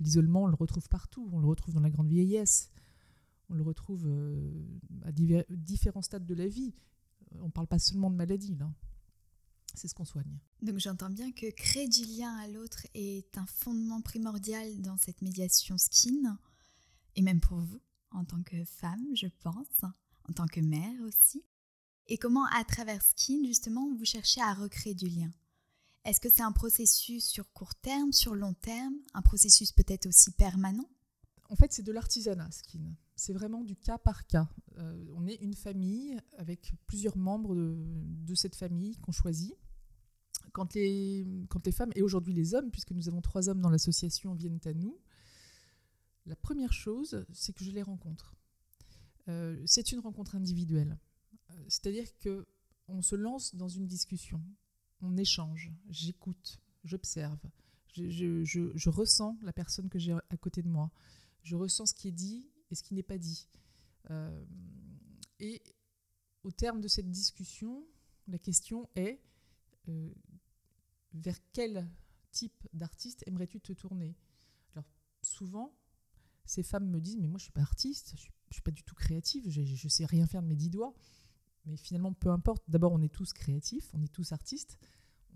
L'isolement, 0.00 0.44
on 0.44 0.46
le 0.46 0.54
retrouve 0.54 0.88
partout. 0.88 1.28
On 1.32 1.40
le 1.40 1.46
retrouve 1.46 1.74
dans 1.74 1.80
la 1.80 1.90
grande 1.90 2.08
vieillesse. 2.08 2.70
On 3.50 3.54
le 3.54 3.62
retrouve 3.62 4.04
euh, 4.06 4.78
à 5.04 5.12
différents 5.12 6.02
stades 6.02 6.26
de 6.26 6.34
la 6.34 6.46
vie. 6.46 6.74
On 7.40 7.46
ne 7.46 7.50
parle 7.50 7.66
pas 7.66 7.78
seulement 7.78 8.10
de 8.10 8.16
maladie, 8.16 8.54
là 8.54 8.70
c'est 9.74 9.88
ce 9.88 9.94
qu'on 9.94 10.04
soigne. 10.04 10.38
Donc 10.62 10.78
j'entends 10.78 11.10
bien 11.10 11.30
que 11.32 11.50
créer 11.50 11.88
du 11.88 12.04
lien 12.04 12.34
à 12.38 12.48
l'autre 12.48 12.86
est 12.94 13.36
un 13.38 13.46
fondement 13.46 14.00
primordial 14.00 14.80
dans 14.80 14.96
cette 14.96 15.22
médiation 15.22 15.78
skin, 15.78 16.38
et 17.16 17.22
même 17.22 17.40
pour 17.40 17.58
vous, 17.58 17.80
en 18.10 18.24
tant 18.24 18.42
que 18.42 18.64
femme, 18.64 19.06
je 19.14 19.26
pense, 19.42 19.82
en 20.28 20.32
tant 20.32 20.46
que 20.46 20.60
mère 20.60 21.00
aussi. 21.02 21.44
Et 22.06 22.16
comment, 22.16 22.46
à 22.46 22.64
travers 22.64 23.02
skin, 23.02 23.44
justement, 23.44 23.94
vous 23.94 24.04
cherchez 24.04 24.40
à 24.40 24.54
recréer 24.54 24.94
du 24.94 25.08
lien? 25.08 25.30
Est-ce 26.04 26.20
que 26.20 26.30
c'est 26.30 26.42
un 26.42 26.52
processus 26.52 27.26
sur 27.26 27.52
court 27.52 27.74
terme, 27.74 28.12
sur 28.12 28.34
long 28.34 28.54
terme, 28.54 28.94
un 29.12 29.20
processus 29.20 29.72
peut-être 29.72 30.06
aussi 30.06 30.30
permanent? 30.30 30.88
En 31.50 31.56
fait, 31.56 31.72
c'est 31.72 31.82
de 31.82 31.92
l'artisanat, 31.92 32.50
skin. 32.50 32.94
C'est 33.16 33.32
vraiment 33.32 33.62
du 33.62 33.76
cas 33.76 33.98
par 33.98 34.26
cas. 34.26 34.48
Euh, 34.78 35.04
on 35.16 35.26
est 35.26 35.34
une 35.36 35.54
famille 35.54 36.18
avec 36.36 36.72
plusieurs 36.86 37.16
membres 37.16 37.54
de 37.56 38.34
cette 38.34 38.54
famille 38.54 38.96
qu'on 38.98 39.12
choisit 39.12 39.54
quand 40.58 40.74
les, 40.74 41.72
femmes, 41.72 41.92
et 41.94 42.02
aujourd'hui 42.02 42.34
les 42.34 42.54
hommes, 42.54 42.70
puisque 42.70 42.90
nous 42.90 43.08
avons 43.08 43.20
trois 43.20 43.48
hommes 43.48 43.60
dans 43.60 43.70
l'association, 43.70 44.34
viennent 44.34 44.60
à 44.64 44.72
nous, 44.72 44.98
la 46.26 46.34
première 46.34 46.72
chose, 46.72 47.24
c'est 47.32 47.52
que 47.52 47.64
je 47.64 47.70
les 47.70 47.82
rencontre. 47.82 48.34
Euh, 49.28 49.62
c'est 49.66 49.92
une 49.92 50.00
rencontre 50.00 50.34
individuelle. 50.34 50.98
Euh, 51.50 51.54
c'est-à-dire 51.68 52.06
que 52.18 52.46
on 52.88 53.02
se 53.02 53.14
lance 53.14 53.54
dans 53.54 53.68
une 53.68 53.86
discussion, 53.86 54.42
on 55.00 55.16
échange, 55.16 55.70
j'écoute, 55.90 56.58
j'observe, 56.84 57.38
je, 57.94 58.88
ressens 58.88 59.36
la 59.42 59.52
personne 59.52 59.88
que 59.88 59.98
j'ai 59.98 60.12
à 60.12 60.36
côté 60.38 60.62
de 60.62 60.68
moi, 60.68 60.90
je 61.42 61.54
ressens 61.54 61.86
ce 61.86 61.94
qui 61.94 62.08
est 62.08 62.12
dit 62.12 62.48
et 62.70 62.74
ce 62.74 62.82
qui 62.82 62.94
n'est 62.94 63.02
pas 63.02 63.18
dit. 63.18 63.46
Euh, 64.10 64.44
et 65.38 65.62
au 66.42 66.50
terme 66.50 66.80
de 66.80 66.88
cette 66.88 67.10
discussion, 67.10 67.86
la 68.26 68.38
question 68.38 68.88
est 68.96 69.20
vers 71.14 71.38
quel 71.52 71.88
type 72.30 72.68
d'artiste 72.72 73.24
aimerais-tu 73.26 73.60
te 73.60 73.72
tourner? 73.72 74.16
Alors 74.74 74.86
souvent, 75.22 75.74
ces 76.44 76.62
femmes 76.62 76.88
me 76.88 77.00
disent, 77.00 77.18
mais 77.18 77.28
moi 77.28 77.38
je 77.38 77.44
suis 77.44 77.52
pas 77.52 77.62
artiste, 77.62 78.12
je 78.16 78.22
suis, 78.22 78.32
suis 78.50 78.62
pas 78.62 78.70
du 78.70 78.82
tout 78.82 78.94
créative, 78.94 79.48
je, 79.48 79.60
ne 79.60 79.88
sais 79.88 80.06
rien 80.06 80.26
faire 80.26 80.42
de 80.42 80.48
mes 80.48 80.56
dix 80.56 80.70
doigts. 80.70 80.94
Mais 81.66 81.76
finalement, 81.76 82.14
peu 82.14 82.30
importe. 82.30 82.62
D'abord, 82.68 82.92
on 82.92 83.02
est 83.02 83.12
tous 83.12 83.32
créatifs, 83.32 83.90
on 83.92 84.02
est 84.02 84.12
tous 84.12 84.32
artistes. 84.32 84.78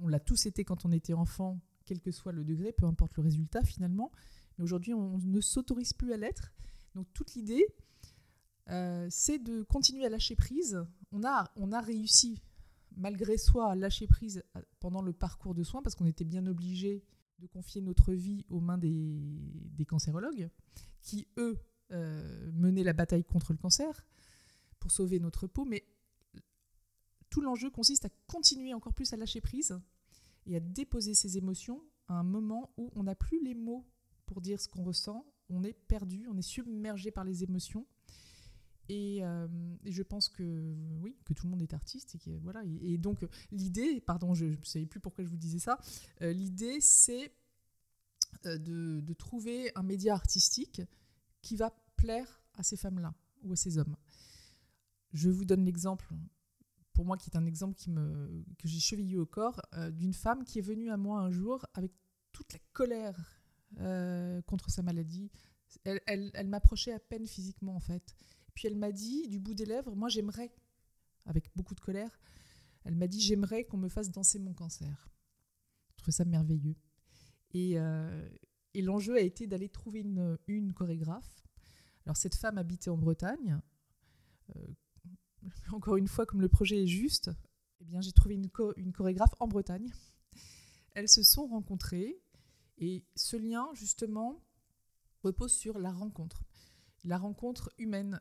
On 0.01 0.09
l'a 0.09 0.21
tous 0.21 0.47
été 0.47 0.65
quand 0.65 0.87
on 0.87 0.93
était 0.93 1.13
enfant, 1.13 1.61
quel 1.85 2.01
que 2.01 2.11
soit 2.11 2.33
le 2.33 2.45
degré, 2.45 2.73
peu 2.73 2.87
importe 2.87 3.17
le 3.17 3.23
résultat 3.23 3.63
finalement. 3.63 4.11
Mais 4.57 4.65
aujourd'hui, 4.65 4.95
on 4.95 5.19
ne 5.19 5.41
s'autorise 5.41 5.93
plus 5.93 6.13
à 6.13 6.17
l'être. 6.17 6.53
Donc 6.95 7.07
toute 7.13 7.35
l'idée, 7.35 7.67
euh, 8.71 9.07
c'est 9.11 9.39
de 9.39 9.63
continuer 9.63 10.07
à 10.07 10.09
lâcher 10.09 10.37
prise. 10.37 10.83
On 11.11 11.25
a, 11.25 11.51
on 11.57 11.73
a 11.73 11.81
réussi 11.81 12.41
malgré 12.97 13.37
soi, 13.39 13.75
lâcher 13.75 14.07
prise 14.07 14.43
euh, 14.57 14.63
pendant 14.81 15.03
le 15.03 15.13
parcours 15.13 15.55
de 15.55 15.63
soins, 15.63 15.83
parce 15.83 15.95
qu'on 15.95 16.07
était 16.07 16.25
bien 16.25 16.47
obligé 16.47 17.05
de 17.39 17.47
confier 17.47 17.81
notre 17.81 18.13
vie 18.13 18.45
aux 18.51 18.61
mains 18.61 18.79
des, 18.79 19.85
cancérologues, 19.87 20.49
qui, 21.01 21.27
eux, 21.39 21.59
euh, 21.91 22.51
menaient 22.53 22.85
la 22.85 22.93
bataille 22.93 23.25
contre 23.25 23.53
le 23.53 23.59
cancer 23.59 24.07
pour 24.79 24.91
sauver 24.91 25.19
notre 25.19 25.47
peau. 25.47 25.65
Mais 25.65 25.85
tout 27.31 27.41
l'enjeu 27.41 27.71
consiste 27.71 28.05
à 28.05 28.11
continuer 28.27 28.75
encore 28.75 28.95
plus 28.95 29.13
à 29.13 29.17
lâcher 29.17 29.41
prise 29.41 29.79
et 30.47 30.57
à 30.57 30.61
déposer 30.61 31.15
ses 31.15 31.39
émotions 31.39 31.83
à 32.09 32.15
un 32.15 32.23
moment 32.23 32.71
où 32.77 32.91
on 32.95 33.05
n'a 33.05 33.15
plus 33.15 33.43
les 33.43 33.55
mots 33.55 33.87
pour 34.27 34.41
dire 34.41 34.61
ce 34.61 34.69
qu'on 34.69 34.85
ressent, 34.85 35.27
on 35.49 35.65
est 35.65 35.73
perdu, 35.73 36.27
on 36.31 36.37
est 36.37 36.43
submergé 36.43 37.11
par 37.11 37.25
les 37.25 37.43
émotions. 37.43 37.87
Et, 38.89 39.23
euh, 39.23 39.49
je 39.85 40.03
pense 40.03 40.29
que 40.29 40.75
oui, 41.01 41.17
que 41.25 41.35
tout 41.35 41.47
le 41.47 41.51
monde 41.51 41.63
est 41.63 41.75
artiste 41.75 42.17
et 42.27 42.39
voilà. 42.39 42.63
Et, 42.83 42.99
donc 42.99 43.25
l'idée, 43.51 44.01
pardon, 44.01 44.35
je 44.35 44.47
ne 44.47 44.65
savais 44.65 44.87
plus 44.87 45.01
pourquoi 45.01 45.25
je 45.25 45.31
vous 45.31 45.37
disais 45.37 45.59
ça. 45.59 45.79
Euh, 46.23 46.33
l'idée, 46.33 46.81
c'est 46.81 47.33
euh, 48.47 48.59
de, 48.59 49.13
trouver 49.15 49.71
un 49.77 49.83
média 49.83 50.15
artistique 50.15 50.83
qui 51.43 51.57
va 51.57 51.71
plaire 51.97 52.43
à 52.55 52.63
ces 52.63 52.77
femmes-là 52.77 53.15
ou 53.43 53.53
à 53.53 53.57
ces 53.57 53.79
hommes. 53.79 53.97
Je 55.13 55.29
vous 55.29 55.45
donne 55.45 55.65
l'exemple, 55.65 56.09
pour 56.93 57.05
moi 57.05 57.17
qui 57.17 57.31
est 57.31 57.37
un 57.37 57.47
exemple 57.47 57.77
que 57.77 58.69
j'ai 58.69 58.81
chevillé 58.81 59.19
au 59.19 59.27
corps, 59.27 59.61
d'une 59.93 60.15
femme 60.15 60.45
qui 60.45 60.59
est 60.59 60.63
venue 60.63 60.91
à 60.91 60.97
moi 60.97 61.21
un 61.21 61.31
jour 61.31 61.67
avec 61.75 61.93
toute 62.33 62.53
la 62.53 62.59
colère 62.73 63.43
contre 64.47 64.71
sa 64.71 64.83
maladie. 64.83 65.31
Elle 65.85 66.49
m'approchait 66.49 66.93
à 66.93 66.99
peine 66.99 67.27
physiquement 67.27 67.77
en 67.77 67.81
fait. 67.81 68.17
Puis 68.55 68.67
elle 68.67 68.77
m'a 68.77 68.93
dit, 68.93 69.29
du 69.29 69.39
bout 69.39 69.55
des 69.55 69.65
lèvres, 69.65 69.95
moi 69.95 70.09
j'aimerais, 70.09 70.53
avec 71.27 71.51
beaucoup 71.57 71.75
de 71.75 71.81
colère, 71.81 72.21
elle 72.85 72.97
m'a 72.97 73.07
dit 73.07 73.21
j'aimerais 73.21 73.65
qu'on 73.65 73.77
me 73.77 73.89
fasse 73.89 74.11
danser 74.11 74.39
mon 74.39 74.55
cancer. 74.55 75.09
Je 75.93 75.97
trouvais 75.99 76.13
ça 76.13 76.25
merveilleux. 76.25 76.77
Et, 77.55 77.79
euh, 77.79 78.29
l'enjeu 78.75 79.17
a 79.17 79.21
été 79.21 79.47
d'aller 79.47 79.69
trouver 79.69 80.01
une, 80.01 80.73
chorégraphe. 80.75 81.45
Alors 82.05 82.17
cette 82.17 82.35
femme 82.35 82.59
habitait 82.59 82.91
en 82.91 82.99
Bretagne. 82.99 83.61
Euh, 84.57 84.67
encore 85.73 85.97
une 85.97 86.09
fois, 86.09 86.27
comme 86.27 86.41
le 86.41 86.49
projet 86.49 86.83
est 86.83 86.87
juste, 86.87 87.31
eh 87.81 87.85
bien 87.85 88.01
j'ai 88.01 88.13
trouvé 88.13 88.35
une 88.77 88.93
chorégraphe 88.93 89.35
en 89.39 89.47
Bretagne. 89.47 89.93
Elles 90.95 91.09
se 91.09 91.23
sont 91.23 91.47
rencontrées 91.47 92.21
et 92.79 93.05
ce 93.15 93.37
lien 93.37 93.69
justement 93.75 94.43
repose 95.23 95.53
sur 95.53 95.79
la 95.79 95.93
rencontre. 95.93 96.45
La 97.05 97.19
rencontre 97.19 97.73
humaine 97.79 98.21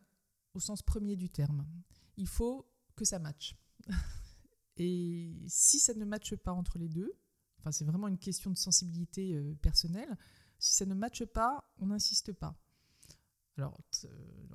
au 0.53 0.59
sens 0.59 0.81
premier 0.81 1.15
du 1.15 1.29
terme. 1.29 1.65
Il 2.17 2.27
faut 2.27 2.69
que 2.95 3.05
ça 3.05 3.19
matche. 3.19 3.55
Et 4.77 5.43
si 5.47 5.79
ça 5.79 5.93
ne 5.93 6.05
matche 6.05 6.35
pas 6.35 6.53
entre 6.53 6.77
les 6.77 6.89
deux, 6.89 7.13
enfin 7.59 7.71
c'est 7.71 7.85
vraiment 7.85 8.07
une 8.07 8.17
question 8.17 8.51
de 8.51 8.57
sensibilité 8.57 9.33
euh, 9.33 9.55
personnelle, 9.61 10.17
si 10.59 10.73
ça 10.73 10.85
ne 10.85 10.93
matche 10.93 11.25
pas, 11.25 11.69
on 11.77 11.87
n'insiste 11.87 12.33
pas. 12.33 12.57
Alors, 13.57 13.79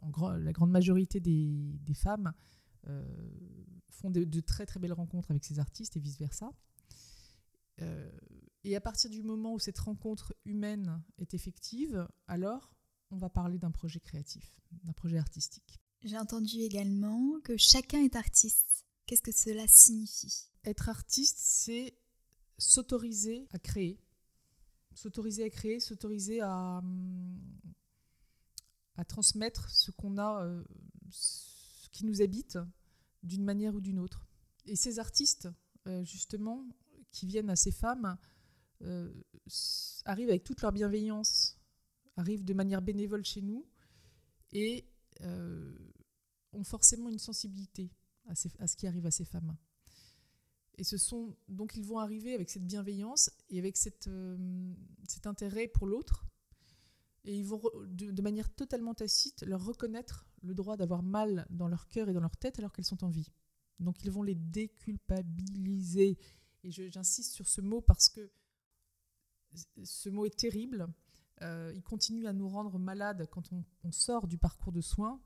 en 0.03 0.31
la 0.31 0.53
grande 0.53 0.71
majorité 0.71 1.21
des, 1.21 1.95
femmes 1.95 2.33
euh, 2.89 3.05
font 3.91 4.11
de, 4.11 4.41
très 4.41 4.67
très 4.67 4.81
belles 4.81 4.93
rencontres 4.93 5.31
avec 5.31 5.45
ces 5.45 5.59
artistes 5.59 5.97
et 5.97 6.01
vice-versa. 6.01 6.53
Euh, 7.83 8.11
et 8.65 8.75
à 8.75 8.81
partir 8.81 9.11
du 9.11 9.23
moment 9.23 9.53
où 9.55 9.59
cette 9.59 9.79
rencontre 9.79 10.35
humaine 10.45 11.03
est 11.19 11.35
effective, 11.35 12.09
alors 12.27 12.75
on 13.11 13.17
va 13.17 13.29
parler 13.29 13.59
d'un 13.59 13.71
projet 13.71 14.01
créatif, 14.01 14.57
d'un 14.83 14.93
projet 14.93 15.19
artistique. 15.19 15.79
J'ai 16.07 16.19
entendu 16.19 16.61
également 16.61 17.41
que 17.41 17.57
chacun 17.57 18.01
est 18.01 18.15
artiste. 18.15 18.87
Qu'est-ce 19.07 19.23
que 19.23 19.33
cela 19.33 19.67
signifie? 19.67 20.47
Être 20.63 20.89
artiste, 20.89 21.37
c'est 21.41 21.99
s'autoriser 22.59 23.49
à 23.51 23.59
créer. 23.59 24.01
S'autoriser 24.95 25.43
à 25.43 25.51
créer, 25.51 25.81
s'autoriser 25.81 26.41
à, 26.43 26.81
à 28.95 29.05
transmettre 29.05 29.69
ce 29.69 29.91
qu'on 29.91 30.17
a, 30.19 30.45
euh, 30.45 30.63
ce 31.11 31.89
qui 31.91 32.05
nous 32.05 32.23
habite, 32.23 32.57
d'une 33.25 33.43
manière 33.43 33.75
ou 33.75 33.81
d'une 33.81 33.99
autre. 33.99 34.29
Et 34.65 34.77
ces 34.77 35.01
artistes, 35.01 35.49
euh, 35.89 36.05
justement, 36.05 36.65
qui 37.11 37.27
viennent 37.27 37.51
à 37.51 37.57
ces 37.57 37.73
femmes, 37.73 38.17
euh, 38.83 39.13
arrivent 40.05 40.29
avec 40.29 40.45
toute 40.45 40.63
leur 40.63 40.71
bienveillance, 40.71 41.59
arrivent 42.17 42.45
de 42.45 42.55
manière 42.55 42.81
bénévole 42.81 43.25
chez 43.25 43.43
nous 43.43 43.67
et 44.53 44.89
ont 45.23 46.65
forcément 46.65 47.09
une 47.09 47.19
sensibilité 47.19 47.91
à, 48.27 48.35
ce 48.35 48.77
qui 48.77 48.87
arrive 48.87 49.07
à 49.07 49.11
ces 49.11 49.25
femmes. 49.25 49.57
Et 50.79 50.85
ce 50.85 50.99
sont 50.99 51.35
donc 51.49 51.77
ils 51.77 51.85
vont 51.85 51.99
arriver 51.99 52.35
avec 52.35 52.51
cette 52.51 52.67
bienveillance 52.67 53.31
et 53.49 53.59
avec 53.59 53.77
cette, 53.77 54.09
euh, 54.09 54.75
cet 55.09 55.27
intérêt 55.27 55.69
pour 55.69 55.87
l'autre, 55.87 56.27
et 57.25 57.37
ils 57.39 57.45
vont 57.45 57.61
de, 57.87 58.23
manière 58.23 58.49
totalement 58.55 58.95
tacite 58.95 59.43
leur 59.43 59.65
reconnaître 59.65 60.27
le 60.43 60.55
droit 60.55 60.77
d'avoir 60.77 61.03
mal 61.03 61.47
dans 61.51 61.67
leur 61.67 61.89
cœur 61.89 62.09
et 62.09 62.13
dans 62.13 62.21
leur 62.21 62.37
tête 62.37 62.59
alors 62.59 62.73
qu'elles 62.73 62.85
sont 62.85 63.03
en 63.05 63.11
vie. 63.11 63.33
Donc 63.81 64.05
ils 64.05 64.11
vont 64.11 64.23
les 64.23 64.37
déculpabiliser. 64.37 66.19
Et 66.63 66.71
j'insiste 66.71 67.33
sur 67.33 67.49
ce 67.49 67.61
mot 67.61 67.81
parce 67.81 68.09
que 68.09 68.31
ce 69.83 70.09
mot 70.09 70.25
est 70.25 70.39
terrible. 70.39 70.87
Euh, 71.43 71.73
il 71.75 71.83
continue 71.83 72.27
à 72.27 72.33
nous 72.33 72.49
rendre 72.49 72.79
malades 72.79 73.29
quand 73.31 73.53
on 73.53 73.93
sort 73.93 74.27
du 74.27 74.39
parcours 74.39 74.73
de 74.73 74.81
soins. 74.81 75.21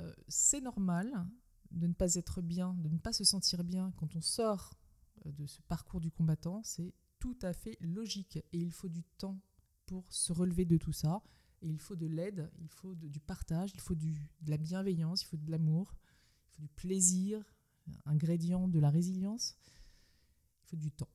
Euh, 0.00 0.14
c'est 0.28 0.60
normal 0.60 1.26
de 1.70 1.86
ne 1.86 1.92
pas 1.92 2.14
être 2.14 2.40
bien, 2.40 2.74
de 2.74 2.88
ne 2.88 2.98
pas 2.98 3.12
se 3.12 3.24
sentir 3.24 3.64
bien 3.64 3.92
quand 3.96 4.16
on 4.16 4.20
sort 4.20 4.74
euh, 5.26 5.32
de 5.32 5.46
ce 5.46 5.60
parcours 5.62 6.00
du 6.00 6.10
combattant. 6.10 6.62
C'est 6.64 6.94
tout 7.18 7.38
à 7.42 7.52
fait 7.52 7.76
logique 7.80 8.36
et 8.36 8.58
il 8.58 8.72
faut 8.72 8.88
du 8.88 9.04
temps 9.18 9.38
pour 9.86 10.10
se 10.12 10.32
relever 10.32 10.64
de 10.64 10.78
tout 10.78 10.92
ça. 10.92 11.22
Il 11.62 11.78
faut 11.78 11.96
de 11.96 12.06
l'aide, 12.06 12.50
il 12.58 12.68
faut 12.68 12.94
du 12.94 13.20
partage, 13.20 13.72
il 13.74 13.80
faut 13.80 13.94
de 13.94 14.14
la 14.46 14.56
bienveillance, 14.56 15.22
il 15.22 15.26
faut 15.26 15.36
de 15.36 15.50
l'amour, 15.50 15.94
il 16.48 16.54
faut 16.54 16.62
du 16.62 16.68
plaisir, 16.68 17.44
ingrédient 18.06 18.66
de 18.66 18.78
la 18.78 18.88
résilience. 18.88 19.56
Il 20.62 20.68
faut 20.68 20.76
du 20.76 20.90
temps. 20.90 21.10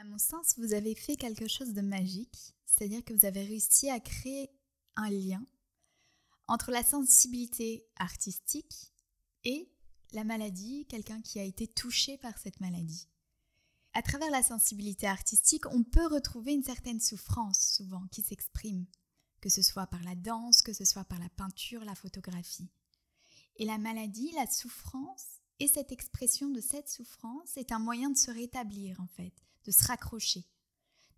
À 0.00 0.04
mon 0.04 0.18
sens, 0.18 0.54
vous 0.58 0.74
avez 0.74 0.94
fait 0.94 1.16
quelque 1.16 1.48
chose 1.48 1.74
de 1.74 1.80
magique, 1.80 2.54
c'est-à-dire 2.64 3.04
que 3.04 3.12
vous 3.12 3.24
avez 3.24 3.42
réussi 3.42 3.90
à 3.90 3.98
créer 3.98 4.48
un 4.94 5.10
lien 5.10 5.44
entre 6.46 6.70
la 6.70 6.84
sensibilité 6.84 7.84
artistique 7.96 8.92
et 9.42 9.68
la 10.12 10.22
maladie, 10.22 10.86
quelqu'un 10.88 11.20
qui 11.20 11.40
a 11.40 11.42
été 11.42 11.66
touché 11.66 12.16
par 12.16 12.38
cette 12.38 12.60
maladie. 12.60 13.08
À 13.92 14.02
travers 14.02 14.30
la 14.30 14.44
sensibilité 14.44 15.08
artistique, 15.08 15.66
on 15.66 15.82
peut 15.82 16.06
retrouver 16.06 16.52
une 16.52 16.62
certaine 16.62 17.00
souffrance 17.00 17.58
souvent 17.58 18.06
qui 18.12 18.22
s'exprime, 18.22 18.86
que 19.40 19.48
ce 19.48 19.62
soit 19.62 19.88
par 19.88 20.04
la 20.04 20.14
danse, 20.14 20.62
que 20.62 20.72
ce 20.72 20.84
soit 20.84 21.06
par 21.06 21.18
la 21.18 21.28
peinture, 21.30 21.84
la 21.84 21.96
photographie. 21.96 22.70
Et 23.56 23.64
la 23.64 23.78
maladie, 23.78 24.30
la 24.36 24.46
souffrance 24.46 25.40
et 25.58 25.66
cette 25.66 25.90
expression 25.90 26.50
de 26.50 26.60
cette 26.60 26.88
souffrance 26.88 27.56
est 27.56 27.72
un 27.72 27.80
moyen 27.80 28.10
de 28.10 28.16
se 28.16 28.30
rétablir 28.30 29.00
en 29.00 29.08
fait, 29.08 29.34
de 29.64 29.70
se 29.70 29.84
raccrocher. 29.86 30.44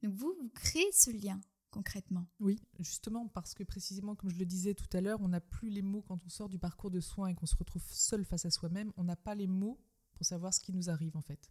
Donc 0.03 0.15
vous, 0.15 0.35
vous 0.41 0.49
créez 0.51 0.91
ce 0.93 1.11
lien 1.11 1.41
concrètement 1.71 2.27
Oui, 2.41 2.61
justement 2.79 3.29
parce 3.29 3.55
que 3.55 3.63
précisément, 3.63 4.17
comme 4.17 4.31
je 4.31 4.39
le 4.39 4.47
disais 4.47 4.75
tout 4.75 4.89
à 4.97 5.01
l'heure, 5.01 5.21
on 5.21 5.29
n'a 5.29 5.41
plus 5.41 5.71
les 5.71 5.83
mots 5.83 6.03
quand 6.03 6.19
on 6.25 6.29
sort 6.29 6.49
du 6.49 6.59
parcours 6.59 6.91
de 6.91 7.01
soins 7.01 7.29
et 7.29 7.35
qu'on 7.35 7.47
se 7.47 7.57
retrouve 7.57 7.85
seul 7.91 8.25
face 8.25 8.45
à 8.45 8.51
soi-même, 8.51 8.93
on 8.97 9.05
n'a 9.05 9.17
pas 9.17 9.35
les 9.35 9.47
mots 9.47 9.81
pour 10.15 10.27
savoir 10.27 10.53
ce 10.53 10.61
qui 10.61 10.73
nous 10.73 10.91
arrive 10.91 11.17
en 11.17 11.23
fait. 11.23 11.51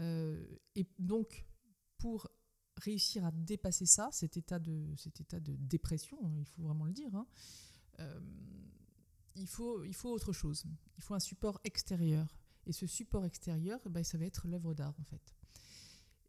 Euh, 0.00 0.46
et 0.74 0.86
donc, 0.98 1.46
pour 1.98 2.28
réussir 2.76 3.24
à 3.24 3.30
dépasser 3.30 3.86
ça, 3.86 4.08
cet 4.12 4.36
état 4.36 4.58
de, 4.58 4.94
état 5.20 5.40
de 5.40 5.54
dépression, 5.56 6.18
hein, 6.24 6.32
il 6.38 6.46
faut 6.46 6.62
vraiment 6.62 6.84
le 6.84 6.92
dire, 6.92 7.14
hein, 7.14 7.26
euh, 8.00 8.20
il, 9.36 9.46
faut, 9.46 9.84
il 9.84 9.94
faut 9.94 10.10
autre 10.10 10.32
chose. 10.32 10.64
Il 10.96 11.02
faut 11.02 11.14
un 11.14 11.20
support 11.20 11.60
extérieur. 11.64 12.36
Et 12.66 12.72
ce 12.72 12.86
support 12.86 13.24
extérieur, 13.24 13.80
bah, 13.88 14.02
ça 14.02 14.18
va 14.18 14.24
être 14.24 14.48
l'œuvre 14.48 14.74
d'art 14.74 14.94
en 14.98 15.04
fait. 15.04 15.34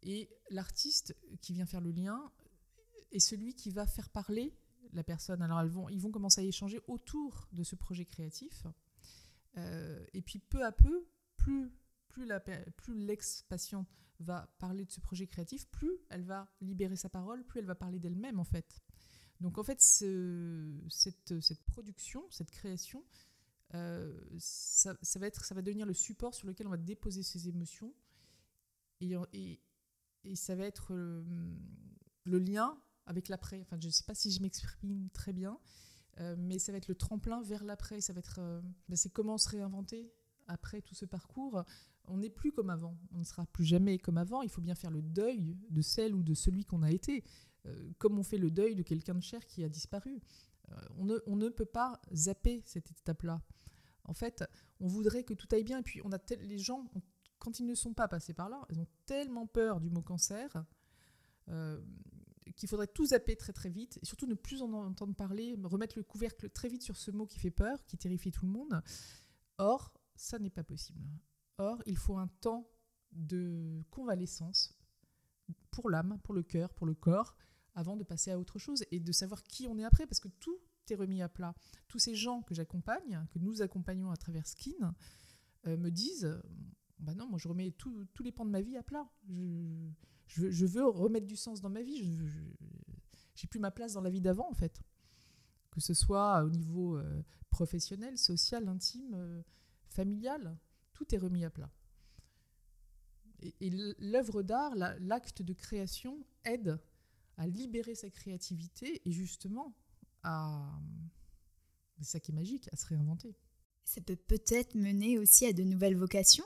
Et 0.06 0.30
l'artiste 0.50 1.14
qui 1.42 1.52
vient 1.52 1.66
faire 1.66 1.82
le 1.82 1.90
lien, 1.90 2.32
et 3.12 3.20
celui 3.20 3.54
qui 3.54 3.70
va 3.70 3.86
faire 3.86 4.08
parler 4.08 4.54
la 4.92 5.02
personne. 5.02 5.42
Alors 5.42 5.90
ils 5.90 6.00
vont 6.00 6.10
commencer 6.10 6.40
à 6.40 6.44
échanger 6.44 6.80
autour 6.86 7.48
de 7.52 7.62
ce 7.62 7.74
projet 7.74 8.04
créatif. 8.04 8.66
Euh, 9.58 10.04
et 10.12 10.22
puis 10.22 10.38
peu 10.38 10.64
à 10.64 10.72
peu, 10.72 11.06
plus, 11.36 11.72
plus, 12.08 12.28
plus 12.76 12.94
l'ex-patient 12.94 13.86
va 14.20 14.48
parler 14.58 14.84
de 14.84 14.90
ce 14.90 15.00
projet 15.00 15.26
créatif, 15.26 15.68
plus 15.68 15.98
elle 16.08 16.22
va 16.22 16.48
libérer 16.60 16.96
sa 16.96 17.08
parole, 17.08 17.44
plus 17.44 17.60
elle 17.60 17.66
va 17.66 17.74
parler 17.74 17.98
d'elle-même 17.98 18.38
en 18.38 18.44
fait. 18.44 18.80
Donc 19.40 19.58
en 19.58 19.62
fait, 19.62 19.80
cette, 19.80 21.64
production, 21.66 22.24
cette 22.30 22.50
création, 22.50 23.04
euh, 23.74 24.18
ça, 24.38 24.94
va 25.16 25.26
être, 25.26 25.44
ça 25.44 25.54
va 25.54 25.60
devenir 25.60 25.84
le 25.84 25.92
support 25.92 26.34
sur 26.34 26.46
lequel 26.46 26.66
on 26.66 26.70
va 26.70 26.78
déposer 26.78 27.22
ses 27.22 27.48
émotions 27.48 27.92
et, 29.00 29.60
et 30.26 30.36
ça 30.36 30.54
va 30.54 30.64
être 30.64 30.94
le, 30.94 32.38
lien 32.38 32.76
avec 33.06 33.28
l'après. 33.28 33.60
Enfin, 33.62 33.76
je 33.80 33.86
ne 33.86 33.92
sais 33.92 34.04
pas 34.04 34.14
si 34.14 34.30
je 34.30 34.42
m'exprime 34.42 35.08
très 35.10 35.32
bien, 35.32 35.58
euh, 36.20 36.34
mais 36.38 36.58
ça 36.58 36.72
va 36.72 36.78
être 36.78 36.88
le 36.88 36.94
tremplin 36.94 37.42
vers 37.42 37.64
l'après. 37.64 38.00
Ça 38.00 38.12
va 38.12 38.18
être, 38.18 38.40
euh, 38.40 38.60
ben, 38.88 38.96
c'est 38.96 39.10
comment 39.10 39.38
se 39.38 39.48
réinventer 39.48 40.12
après 40.48 40.82
tout 40.82 40.94
ce 40.94 41.04
parcours. 41.04 41.64
On 42.08 42.18
n'est 42.18 42.30
plus 42.30 42.52
comme 42.52 42.70
avant. 42.70 42.96
On 43.12 43.18
ne 43.18 43.24
sera 43.24 43.46
plus 43.46 43.64
jamais 43.64 43.98
comme 43.98 44.18
avant. 44.18 44.42
Il 44.42 44.50
faut 44.50 44.60
bien 44.60 44.74
faire 44.74 44.90
le 44.90 45.02
deuil 45.02 45.56
de 45.70 45.82
celle 45.82 46.14
ou 46.14 46.22
de 46.22 46.34
celui 46.34 46.64
qu'on 46.64 46.82
a 46.82 46.90
été, 46.90 47.24
euh, 47.66 47.90
comme 47.98 48.18
on 48.18 48.22
fait 48.22 48.38
le 48.38 48.50
deuil 48.50 48.74
de 48.74 48.82
quelqu'un 48.82 49.14
de 49.14 49.22
cher 49.22 49.44
qui 49.46 49.64
a 49.64 49.68
disparu. 49.68 50.20
On 50.98 51.04
ne, 51.36 51.48
peut 51.48 51.64
pas 51.64 52.00
zapper 52.12 52.60
cette 52.64 52.90
étape-là. 52.90 53.40
En 54.02 54.14
fait, 54.14 54.42
on 54.80 54.88
voudrait 54.88 55.22
que 55.22 55.32
tout 55.32 55.46
aille 55.52 55.62
bien, 55.62 55.78
et 55.78 55.82
puis 55.82 56.00
on 56.02 56.10
a 56.10 56.18
les 56.40 56.58
gens, 56.58 56.90
quand 57.46 57.60
ils 57.60 57.66
ne 57.66 57.76
sont 57.76 57.94
pas 57.94 58.08
passés 58.08 58.34
par 58.34 58.48
là, 58.48 58.66
ils 58.70 58.80
ont 58.80 58.88
tellement 59.04 59.46
peur 59.46 59.80
du 59.80 59.88
mot 59.88 60.02
cancer 60.02 60.64
euh, 61.48 61.80
qu'il 62.56 62.68
faudrait 62.68 62.88
tout 62.88 63.06
zapper 63.06 63.36
très 63.36 63.52
très 63.52 63.70
vite, 63.70 64.00
et 64.02 64.04
surtout 64.04 64.26
ne 64.26 64.34
plus 64.34 64.62
en 64.62 64.72
entendre 64.72 65.14
parler, 65.14 65.56
remettre 65.62 65.96
le 65.96 66.02
couvercle 66.02 66.50
très 66.50 66.68
vite 66.68 66.82
sur 66.82 66.96
ce 66.96 67.12
mot 67.12 67.24
qui 67.24 67.38
fait 67.38 67.52
peur, 67.52 67.84
qui 67.84 67.96
terrifie 67.96 68.32
tout 68.32 68.46
le 68.46 68.50
monde. 68.50 68.82
Or, 69.58 69.94
ça 70.16 70.40
n'est 70.40 70.50
pas 70.50 70.64
possible. 70.64 71.08
Or, 71.58 71.80
il 71.86 71.96
faut 71.96 72.16
un 72.16 72.26
temps 72.40 72.68
de 73.12 73.84
convalescence 73.90 74.76
pour 75.70 75.88
l'âme, 75.88 76.18
pour 76.24 76.34
le 76.34 76.42
cœur, 76.42 76.74
pour 76.74 76.84
le 76.86 76.94
corps, 76.94 77.36
avant 77.76 77.96
de 77.96 78.02
passer 78.02 78.32
à 78.32 78.40
autre 78.40 78.58
chose 78.58 78.84
et 78.90 78.98
de 78.98 79.12
savoir 79.12 79.44
qui 79.44 79.68
on 79.68 79.78
est 79.78 79.84
après, 79.84 80.08
parce 80.08 80.18
que 80.18 80.28
tout 80.40 80.58
est 80.90 80.96
remis 80.96 81.22
à 81.22 81.28
plat. 81.28 81.54
Tous 81.86 82.00
ces 82.00 82.16
gens 82.16 82.42
que 82.42 82.56
j'accompagne, 82.56 83.24
que 83.30 83.38
nous 83.38 83.62
accompagnons 83.62 84.10
à 84.10 84.16
travers 84.16 84.48
Skin, 84.48 84.96
euh, 85.68 85.76
me 85.76 85.92
disent 85.92 86.40
bah 86.98 87.14
non, 87.14 87.26
moi 87.28 87.38
je 87.38 87.48
remets 87.48 87.70
tous 87.72 88.22
les 88.22 88.32
pans 88.32 88.44
de 88.44 88.50
ma 88.50 88.60
vie 88.60 88.76
à 88.76 88.82
plat. 88.82 89.08
Je, 90.26 90.66
veux 90.66 90.86
remettre 90.86 91.26
du 91.26 91.36
sens 91.36 91.60
dans 91.60 91.70
ma 91.70 91.82
vie. 91.82 92.18
J'ai 93.34 93.46
plus 93.46 93.60
ma 93.60 93.70
place 93.70 93.92
dans 93.92 94.00
la 94.00 94.10
vie 94.10 94.20
d'avant 94.20 94.48
en 94.50 94.54
fait. 94.54 94.80
Que 95.70 95.80
ce 95.80 95.94
soit 95.94 96.42
au 96.42 96.50
niveau 96.50 96.96
euh, 96.96 97.22
professionnel, 97.50 98.16
social, 98.16 98.66
intime, 98.68 99.14
euh, 99.14 99.42
familial, 99.88 100.58
tout 100.94 101.14
est 101.14 101.18
remis 101.18 101.44
à 101.44 101.50
plat. 101.50 101.70
Et 103.60 103.70
l'œuvre 103.98 104.42
d'art, 104.42 104.74
l'acte 104.74 105.42
de 105.42 105.52
création 105.52 106.26
aide 106.44 106.80
à 107.36 107.46
libérer 107.46 107.94
sa 107.94 108.08
créativité 108.08 109.02
et 109.04 109.12
justement 109.12 109.76
à. 110.22 110.80
C'est 111.98 112.04
ça 112.04 112.20
qui 112.20 112.30
est 112.30 112.34
magique, 112.34 112.68
à 112.72 112.76
se 112.76 112.86
réinventer. 112.86 113.36
Ça 113.84 114.00
peut 114.00 114.16
peut-être 114.16 114.74
mener 114.74 115.18
aussi 115.18 115.46
à 115.46 115.52
de 115.52 115.62
nouvelles 115.62 115.96
vocations? 115.96 116.44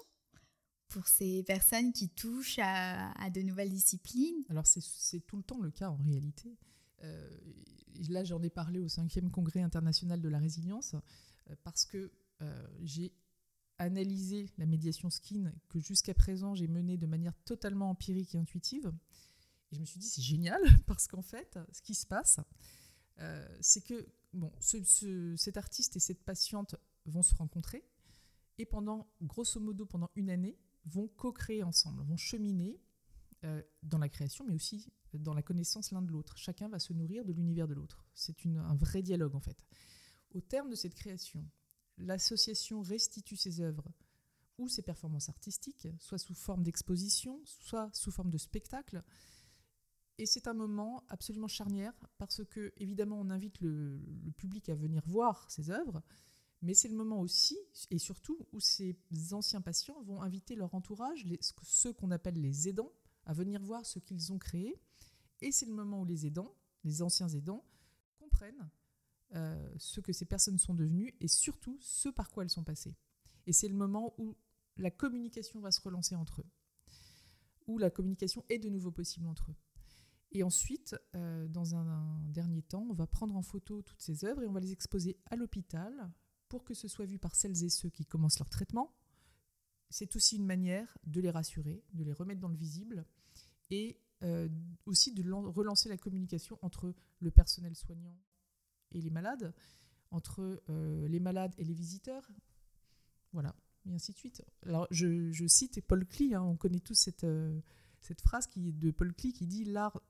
Pour 0.90 1.06
ces 1.08 1.42
personnes 1.44 1.92
qui 1.92 2.08
touchent 2.08 2.58
à, 2.60 3.30
de 3.30 3.40
nouvelles 3.42 3.70
disciplines 3.70 4.44
Alors 4.48 4.66
c'est 4.66 5.20
tout 5.20 5.36
le 5.36 5.42
temps 5.42 5.60
le 5.60 5.70
cas 5.70 5.88
en 5.88 5.96
réalité. 5.96 6.58
Euh, 7.02 7.38
là 8.08 8.24
j'en 8.24 8.42
ai 8.42 8.50
parlé 8.50 8.80
au 8.80 8.86
5e 8.86 9.30
congrès 9.30 9.62
international 9.62 10.20
de 10.20 10.28
la 10.28 10.38
résilience 10.38 10.94
euh, 11.48 11.56
parce 11.64 11.86
que 11.86 12.12
euh, 12.42 12.68
j'ai 12.82 13.12
analysé 13.78 14.50
la 14.58 14.66
médiation 14.66 15.08
skin 15.08 15.52
que 15.70 15.78
jusqu'à 15.78 16.12
présent 16.12 16.54
j'ai 16.54 16.68
menée 16.68 16.98
de 16.98 17.06
manière 17.06 17.34
totalement 17.44 17.88
empirique 17.90 18.34
et 18.34 18.38
intuitive. 18.38 18.92
Et 19.72 19.76
je 19.76 19.80
me 19.80 19.86
suis 19.86 20.00
dit 20.00 20.08
c'est 20.08 20.22
génial 20.22 20.60
parce 20.86 21.06
qu'en 21.06 21.22
fait 21.22 21.58
ce 21.72 21.80
qui 21.80 21.94
se 21.94 22.06
passe 22.06 22.40
c'est 23.60 23.82
que 23.82 24.08
bon, 24.32 24.50
cet 24.60 25.58
artiste 25.58 25.94
et 25.94 26.00
cette 26.00 26.24
patiente 26.24 26.74
vont 27.04 27.22
se 27.22 27.34
rencontrer 27.34 27.84
et 28.60 28.66
pendant, 28.66 29.06
grosso 29.22 29.58
modo, 29.58 29.86
pendant 29.86 30.10
une 30.16 30.28
année, 30.28 30.58
vont 30.84 31.08
co-créer 31.08 31.62
ensemble, 31.62 32.02
vont 32.02 32.16
cheminer 32.16 32.80
euh, 33.44 33.62
dans 33.82 33.98
la 33.98 34.08
création, 34.08 34.44
mais 34.46 34.54
aussi 34.54 34.92
dans 35.14 35.34
la 35.34 35.42
connaissance 35.42 35.92
l'un 35.92 36.02
de 36.02 36.10
l'autre. 36.10 36.36
Chacun 36.36 36.68
va 36.68 36.78
se 36.78 36.92
nourrir 36.92 37.24
de 37.24 37.32
l'univers 37.32 37.66
de 37.66 37.74
l'autre. 37.74 38.06
C'est 38.14 38.46
un 38.46 38.74
vrai 38.74 39.02
dialogue 39.02 39.34
en 39.34 39.40
fait. 39.40 39.66
Au 40.32 40.40
terme 40.40 40.70
de 40.70 40.74
cette 40.74 40.94
création, 40.94 41.44
l'association 41.96 42.82
restitue 42.82 43.36
ses 43.36 43.60
œuvres 43.60 43.90
ou 44.58 44.68
ses 44.68 44.82
performances 44.82 45.28
artistiques, 45.28 45.88
soit 45.98 46.18
sous 46.18 46.34
forme 46.34 46.62
d'exposition, 46.62 47.40
soit 47.44 47.90
sous 47.94 48.10
forme 48.10 48.30
de 48.30 48.38
spectacle. 48.38 49.02
Et 50.18 50.26
c'est 50.26 50.46
un 50.46 50.54
moment 50.54 51.02
absolument 51.08 51.48
charnière 51.48 51.94
parce 52.18 52.44
que, 52.44 52.72
évidemment, 52.76 53.18
on 53.18 53.30
invite 53.30 53.58
le, 53.60 53.96
le 54.22 54.30
public 54.32 54.68
à 54.68 54.74
venir 54.74 55.02
voir 55.06 55.50
ses 55.50 55.70
œuvres, 55.70 56.02
mais 56.62 56.74
c'est 56.74 56.88
le 56.88 56.96
moment 56.96 57.20
aussi, 57.20 57.58
et 57.90 57.98
surtout, 57.98 58.38
où 58.52 58.60
ces 58.60 58.96
anciens 59.32 59.60
patients 59.60 60.02
vont 60.02 60.20
inviter 60.20 60.54
leur 60.54 60.74
entourage, 60.74 61.26
ceux 61.62 61.92
qu'on 61.92 62.10
appelle 62.10 62.40
les 62.40 62.68
aidants, 62.68 62.92
à 63.24 63.32
venir 63.32 63.62
voir 63.62 63.86
ce 63.86 63.98
qu'ils 63.98 64.32
ont 64.32 64.38
créé. 64.38 64.80
Et 65.40 65.52
c'est 65.52 65.66
le 65.66 65.72
moment 65.72 66.00
où 66.00 66.04
les 66.04 66.26
aidants, 66.26 66.54
les 66.84 67.02
anciens 67.02 67.28
aidants, 67.28 67.64
comprennent 68.18 68.70
euh, 69.36 69.72
ce 69.78 70.00
que 70.00 70.12
ces 70.12 70.26
personnes 70.26 70.58
sont 70.58 70.74
devenues 70.74 71.14
et 71.20 71.28
surtout 71.28 71.78
ce 71.80 72.08
par 72.08 72.30
quoi 72.30 72.42
elles 72.42 72.50
sont 72.50 72.64
passées. 72.64 72.96
Et 73.46 73.52
c'est 73.52 73.68
le 73.68 73.74
moment 73.74 74.14
où 74.18 74.36
la 74.76 74.90
communication 74.90 75.60
va 75.60 75.70
se 75.70 75.80
relancer 75.80 76.14
entre 76.14 76.42
eux, 76.42 76.46
où 77.66 77.78
la 77.78 77.90
communication 77.90 78.44
est 78.48 78.58
de 78.58 78.68
nouveau 78.68 78.90
possible 78.90 79.26
entre 79.26 79.50
eux. 79.50 79.56
Et 80.32 80.42
ensuite, 80.42 80.96
euh, 81.16 81.48
dans 81.48 81.74
un, 81.74 82.20
dernier 82.28 82.62
temps, 82.62 82.86
on 82.88 82.94
va 82.94 83.06
prendre 83.06 83.34
en 83.36 83.42
photo 83.42 83.82
toutes 83.82 84.00
ces 84.00 84.24
œuvres 84.24 84.42
et 84.42 84.46
on 84.46 84.52
va 84.52 84.60
les 84.60 84.72
exposer 84.72 85.18
à 85.26 85.36
l'hôpital 85.36 86.12
pour 86.50 86.64
que 86.64 86.74
ce 86.74 86.88
soit 86.88 87.06
vu 87.06 87.18
par 87.18 87.34
celles 87.34 87.64
et 87.64 87.70
ceux 87.70 87.88
qui 87.88 88.04
commencent 88.04 88.40
leur 88.40 88.50
traitement. 88.50 88.92
C'est 89.88 90.14
aussi 90.16 90.36
une 90.36 90.44
manière 90.44 90.98
de 91.06 91.20
les 91.20 91.30
rassurer, 91.30 91.82
de 91.94 92.04
les 92.04 92.12
remettre 92.12 92.40
dans 92.40 92.48
le 92.48 92.56
visible 92.56 93.06
et 93.70 93.98
euh, 94.22 94.48
aussi 94.84 95.14
de 95.14 95.22
relancer 95.32 95.88
la 95.88 95.96
communication 95.96 96.58
entre 96.60 96.94
le 97.20 97.30
personnel 97.30 97.74
soignant 97.74 98.14
et 98.92 99.00
les 99.00 99.10
malades, 99.10 99.54
entre 100.10 100.62
euh, 100.68 101.08
les 101.08 101.20
malades 101.20 101.54
et 101.56 101.64
les 101.64 101.72
visiteurs. 101.72 102.28
Voilà, 103.32 103.54
et 103.86 103.94
ainsi 103.94 104.12
de 104.12 104.18
suite. 104.18 104.44
Alors, 104.66 104.88
je, 104.90 105.46
cite 105.46 105.80
Paul 105.86 106.04
Klee, 106.04 106.34
hein, 106.34 106.42
on 106.42 106.56
connaît 106.56 106.80
tous 106.80 106.94
cette, 106.94 107.24
euh, 107.24 107.60
phrase 108.24 108.48
qui, 108.48 108.72
de 108.72 108.90
Paul 108.90 109.14
Klee 109.14 109.32
qui 109.32 109.46
dit 109.46 109.64
L'art 109.64 110.02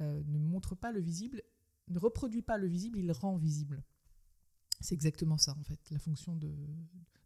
ne 0.00 0.38
montre 0.38 0.74
pas 0.74 0.90
le 0.90 0.98
visible, 0.98 1.42
ne 1.86 2.00
reproduit 2.00 2.42
pas 2.42 2.58
le 2.58 2.66
visible, 2.66 2.98
il 2.98 3.12
rend 3.12 3.36
visible. 3.36 3.84
C'est 4.80 4.94
exactement 4.94 5.38
ça, 5.38 5.54
en 5.58 5.62
fait, 5.62 5.80
la 5.90 5.98
fonction 5.98 6.36
de, 6.36 6.52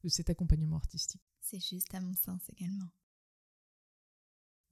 cet 0.09 0.31
accompagnement 0.31 0.77
artistique. 0.77 1.23
C'est 1.41 1.61
juste 1.61 1.95
à 1.95 2.01
mon 2.01 2.15
sens 2.15 2.43
également. 2.51 2.89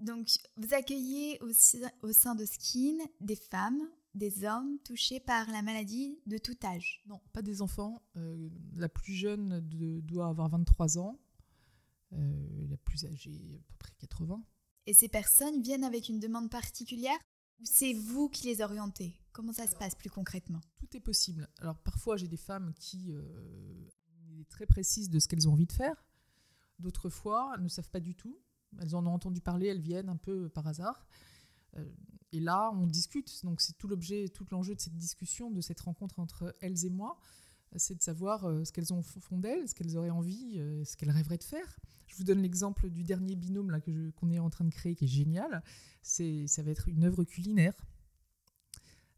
Donc, 0.00 0.28
vous 0.56 0.74
accueillez 0.74 1.40
aussi, 1.40 1.82
au 2.02 2.12
sein 2.12 2.34
de 2.34 2.44
Skin 2.44 2.98
des 3.20 3.36
femmes, 3.36 3.88
des 4.14 4.44
hommes 4.44 4.78
touchés 4.84 5.18
par 5.18 5.50
la 5.50 5.62
maladie 5.62 6.20
de 6.26 6.38
tout 6.38 6.56
âge? 6.62 7.02
Non, 7.06 7.20
pas 7.32 7.42
des 7.42 7.62
enfants. 7.62 8.02
Euh, 8.16 8.48
la 8.76 8.88
plus 8.88 9.14
jeune 9.14 9.60
doit 10.00 10.28
avoir 10.28 10.48
23 10.50 10.98
ans, 10.98 11.18
euh, 12.12 12.66
la 12.68 12.76
plus 12.76 13.04
âgée 13.06 13.60
à 13.60 13.62
peu 13.68 13.74
près 13.78 13.92
80. 13.98 14.44
Et 14.86 14.94
ces 14.94 15.08
personnes 15.08 15.62
viennent 15.62 15.84
avec 15.84 16.08
une 16.08 16.20
demande 16.20 16.50
particulière 16.50 17.18
ou 17.60 17.64
c'est 17.64 17.92
vous 17.92 18.28
qui 18.28 18.46
les 18.46 18.60
orientez? 18.60 19.16
Comment 19.34 19.52
ça 19.52 19.66
se 19.66 19.74
passe 19.74 19.96
plus 19.96 20.10
concrètement? 20.10 20.60
Tout 20.76 20.96
est 20.96 21.00
possible. 21.00 21.48
Alors 21.58 21.76
parfois 21.80 22.16
j'ai 22.16 22.28
des 22.28 22.36
femmes 22.36 22.72
qui 22.78 23.12
euh, 23.12 23.20
sont 23.90 24.44
très 24.48 24.64
précises 24.64 25.10
de 25.10 25.18
ce 25.18 25.26
qu'elles 25.26 25.48
ont 25.48 25.54
envie 25.54 25.66
de 25.66 25.72
faire. 25.72 26.04
D'autres 26.78 27.10
fois, 27.10 27.52
elles 27.56 27.64
ne 27.64 27.68
savent 27.68 27.90
pas 27.90 27.98
du 27.98 28.14
tout. 28.14 28.38
Elles 28.80 28.94
en 28.94 29.04
ont 29.04 29.10
entendu 29.12 29.40
parler, 29.40 29.66
elles 29.66 29.80
viennent 29.80 30.08
un 30.08 30.16
peu 30.16 30.48
par 30.48 30.68
hasard. 30.68 31.04
Euh, 31.76 31.84
et 32.30 32.38
là, 32.38 32.70
on 32.74 32.86
discute. 32.86 33.44
Donc 33.44 33.60
c'est 33.60 33.76
tout 33.76 33.88
l'objet, 33.88 34.28
tout 34.28 34.46
l'enjeu 34.52 34.76
de 34.76 34.80
cette 34.80 34.96
discussion, 34.96 35.50
de 35.50 35.60
cette 35.60 35.80
rencontre 35.80 36.20
entre 36.20 36.54
elles 36.60 36.84
et 36.84 36.90
moi, 36.90 37.18
c'est 37.74 37.96
de 37.96 38.02
savoir 38.02 38.44
euh, 38.44 38.62
ce 38.62 38.70
qu'elles 38.70 38.92
ont 38.92 39.02
fond 39.02 39.40
d'elles, 39.40 39.68
ce 39.68 39.74
qu'elles 39.74 39.96
auraient 39.96 40.10
envie, 40.10 40.60
ce 40.84 40.96
qu'elles 40.96 41.10
rêveraient 41.10 41.38
de 41.38 41.44
faire. 41.44 41.80
Je 42.06 42.14
vous 42.14 42.24
donne 42.24 42.40
l'exemple 42.40 42.88
du 42.88 43.02
dernier 43.02 43.34
binôme 43.34 43.72
là 43.72 43.80
que 43.80 44.10
qu'on 44.10 44.30
est 44.30 44.38
en 44.38 44.48
train 44.48 44.64
de 44.64 44.70
créer, 44.70 44.94
qui 44.94 45.06
est 45.06 45.08
génial. 45.08 45.64
C'est, 46.02 46.46
ça 46.46 46.62
va 46.62 46.70
être 46.70 46.88
une 46.88 47.02
œuvre 47.02 47.24
culinaire 47.24 47.74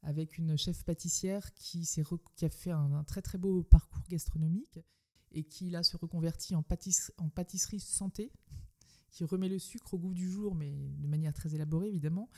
avec 0.07 0.39
une 0.39 0.57
chef 0.57 0.85
pâtissière 0.85 1.53
qui, 1.55 1.85
qui 2.37 2.45
a 2.45 2.49
fait 2.49 2.71
un, 2.71 3.03
très 3.03 3.23
très 3.23 3.39
beau 3.39 3.65
parcours 3.65 4.07
gastronomique 4.09 4.79
et 5.33 5.43
qui 5.43 5.69
là 5.69 5.83
se 5.83 5.97
reconvertit 5.97 6.55
en, 6.55 6.65
en 7.19 7.29
pâtisserie 7.29 7.81
santé, 7.81 8.33
qui 9.11 9.25
remet 9.25 9.49
le 9.49 9.59
sucre 9.59 9.95
au 9.95 9.99
goût 9.99 10.15
du 10.15 10.31
jour, 10.31 10.55
mais 10.55 10.71
de 10.71 11.09
manière 11.09 11.35
très 11.35 11.57
élaborée 11.57 11.89
évidemment. 11.89 12.31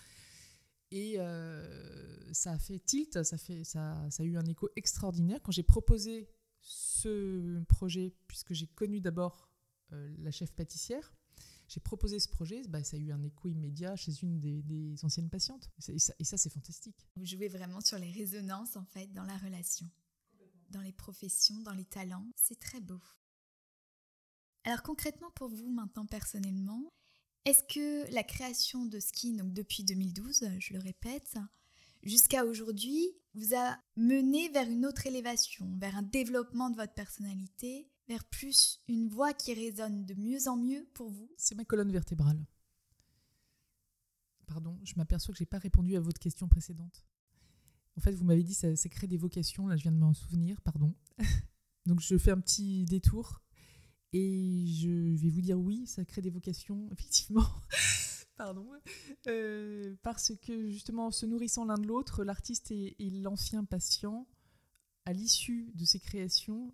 Et 0.91 1.17
euh, 1.19 2.33
ça 2.33 2.53
a 2.53 2.59
fait 2.59 2.79
tilt, 2.79 3.23
ça, 3.23 3.37
fait, 3.37 3.65
ça, 3.65 4.03
ça 4.09 4.23
a 4.23 4.27
eu 4.27 4.39
un 4.39 4.47
écho 4.47 4.71
extraordinaire. 4.75 5.41
Quand 5.43 5.53
j'ai 5.53 5.63
proposé 5.63 6.31
ce 6.63 7.63
projet, 7.65 8.15
puisque 8.29 8.55
j'ai 8.55 8.67
connu 8.67 9.03
d'abord 9.03 9.51
euh, 9.93 10.15
la 10.19 10.31
chef 10.31 10.53
pâtissière, 10.53 11.13
j'ai 11.69 11.81
proposé 11.81 12.19
ce 12.19 12.29
projet, 12.29 12.63
bah, 12.69 12.83
ça 12.83 12.97
a 12.97 13.01
eu 13.01 13.13
un 13.13 13.23
écho 13.23 13.49
immédiat 13.49 13.95
chez 13.95 14.13
une 14.23 14.41
des, 14.41 15.05
anciennes 15.05 15.29
patientes. 15.29 15.71
Et 15.89 15.99
ça, 15.99 16.37
c'est 16.37 16.51
fantastique. 16.51 17.07
Vous 17.17 17.27
jouez 17.27 17.49
vraiment 17.49 17.81
sur 17.81 17.99
les 17.99 18.11
résonances, 18.11 18.77
en 18.77 18.85
fait, 18.85 19.13
dans 19.13 19.25
la 19.25 19.37
relation, 19.37 19.89
dans 20.71 20.81
les 20.81 20.93
professions, 20.93 21.61
dans 21.61 21.75
les 21.75 21.85
talents. 21.85 22.27
C'est 22.37 22.59
très 22.59 22.81
beau. 22.81 23.01
Alors 24.65 24.83
concrètement 24.83 25.31
pour 25.31 25.49
vous 25.49 25.71
maintenant 25.71 26.05
personnellement, 26.05 26.93
est-ce 27.45 27.63
que 27.63 28.13
la 28.13 28.23
création 28.23 28.85
de 28.85 29.01
Ski, 29.01 29.33
donc 29.33 29.55
depuis 29.55 29.85
2012, 29.85 30.47
je 30.59 30.75
le 30.75 30.81
répète, 30.81 31.39
jusqu'à 32.03 32.45
aujourd'hui, 32.45 33.09
vous 33.35 33.55
a 33.55 33.79
mené 33.97 34.49
vers 34.51 34.69
une 34.69 34.85
autre 34.85 35.07
élévation, 35.07 35.75
vers 35.79 35.97
un 35.97 36.03
développement 36.03 36.69
de 36.71 36.77
votre 36.77 36.93
personnalité, 36.93 37.89
vers 38.09 38.25
plus 38.25 38.81
une 38.89 39.09
voix 39.09 39.35
qui 39.35 39.55
résonne 39.55 40.05
de 40.05 40.15
mieux 40.15 40.49
en 40.49 40.57
mieux 40.57 40.87
pour 40.95 41.11
vous 41.11 41.31
C'est 41.37 41.55
ma 41.55 41.65
colonne 41.65 41.93
vertébrale. 41.93 42.45
Pardon, 44.47 44.79
je 44.83 44.95
m'aperçois 44.97 45.33
que 45.33 45.39
je 45.39 45.43
n'ai 45.43 45.47
pas 45.47 45.59
répondu 45.59 45.95
à 45.95 46.01
votre 46.01 46.19
question 46.19 46.49
précédente. 46.49 47.05
En 47.97 48.01
fait, 48.01 48.13
vous 48.13 48.25
m'avez 48.25 48.43
dit 48.43 48.55
ça, 48.55 48.75
ça 48.77 48.89
crée 48.89 49.07
des 49.07 49.19
vocations, 49.19 49.67
là 49.67 49.77
je 49.77 49.83
viens 49.83 49.93
de 49.93 49.99
m'en 49.99 50.15
souvenir, 50.15 50.61
pardon. 50.63 50.95
Donc 51.87 52.01
je 52.01 52.17
fais 52.17 52.31
un 52.31 52.41
petit 52.41 52.85
détour 52.85 53.43
et 54.13 54.67
je 54.69 55.17
vais 55.17 55.29
vous 55.29 55.43
dire 55.43 55.59
oui, 55.59 55.87
ça 55.87 56.05
crée 56.05 56.23
des 56.23 56.31
vocations, 56.31 56.89
effectivement. 56.93 57.47
Pardon. 58.37 58.71
Euh, 59.27 59.97
parce 60.03 60.33
que 60.41 60.69
justement, 60.71 61.09
en 61.09 61.11
se 61.11 61.27
nourrissant 61.27 61.65
l'un 61.65 61.77
de 61.77 61.87
l'autre, 61.87 62.25
l'artiste 62.25 62.71
et, 62.71 62.95
l'ancien 63.11 63.65
patient, 63.65 64.29
à 65.05 65.13
l'issue 65.13 65.73
de 65.75 65.85
ces 65.85 65.99
créations, 65.99 66.73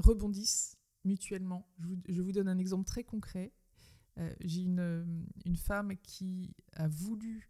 rebondissent 0.00 0.76
mutuellement. 1.04 1.68
Je 2.08 2.20
vous, 2.20 2.32
donne 2.32 2.48
un 2.48 2.58
exemple 2.58 2.84
très 2.84 3.04
concret. 3.04 3.52
Euh, 4.18 4.34
j'ai 4.40 4.62
une, 4.62 5.26
une, 5.44 5.56
femme 5.56 5.96
qui 6.02 6.54
a 6.72 6.88
voulu 6.88 7.48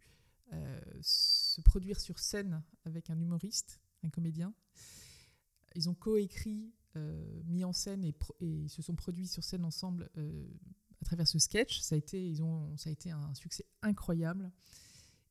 euh, 0.53 0.79
se 1.01 1.59
produire 1.61 1.99
sur 1.99 2.19
scène 2.19 2.63
avec 2.85 3.09
un 3.09 3.19
humoriste, 3.19 3.81
un 4.03 4.09
comédien. 4.09 4.53
Ils 5.75 5.89
ont 5.89 5.95
coécrit, 5.95 6.73
mis 7.45 7.63
en 7.63 7.71
scène 7.71 8.03
et, 8.03 8.67
se 8.67 8.81
sont 8.81 8.95
produits 8.95 9.27
sur 9.27 9.45
scène 9.45 9.63
ensemble 9.63 10.09
à 11.01 11.05
travers 11.05 11.27
ce 11.27 11.39
sketch. 11.39 11.79
Ça 11.79 11.95
a 11.95 11.97
été, 11.97 12.29
ils 12.29 12.43
ont, 12.43 12.75
ça 12.75 12.89
a 12.89 12.93
été 12.93 13.11
un 13.11 13.33
succès 13.33 13.65
incroyable. 13.81 14.51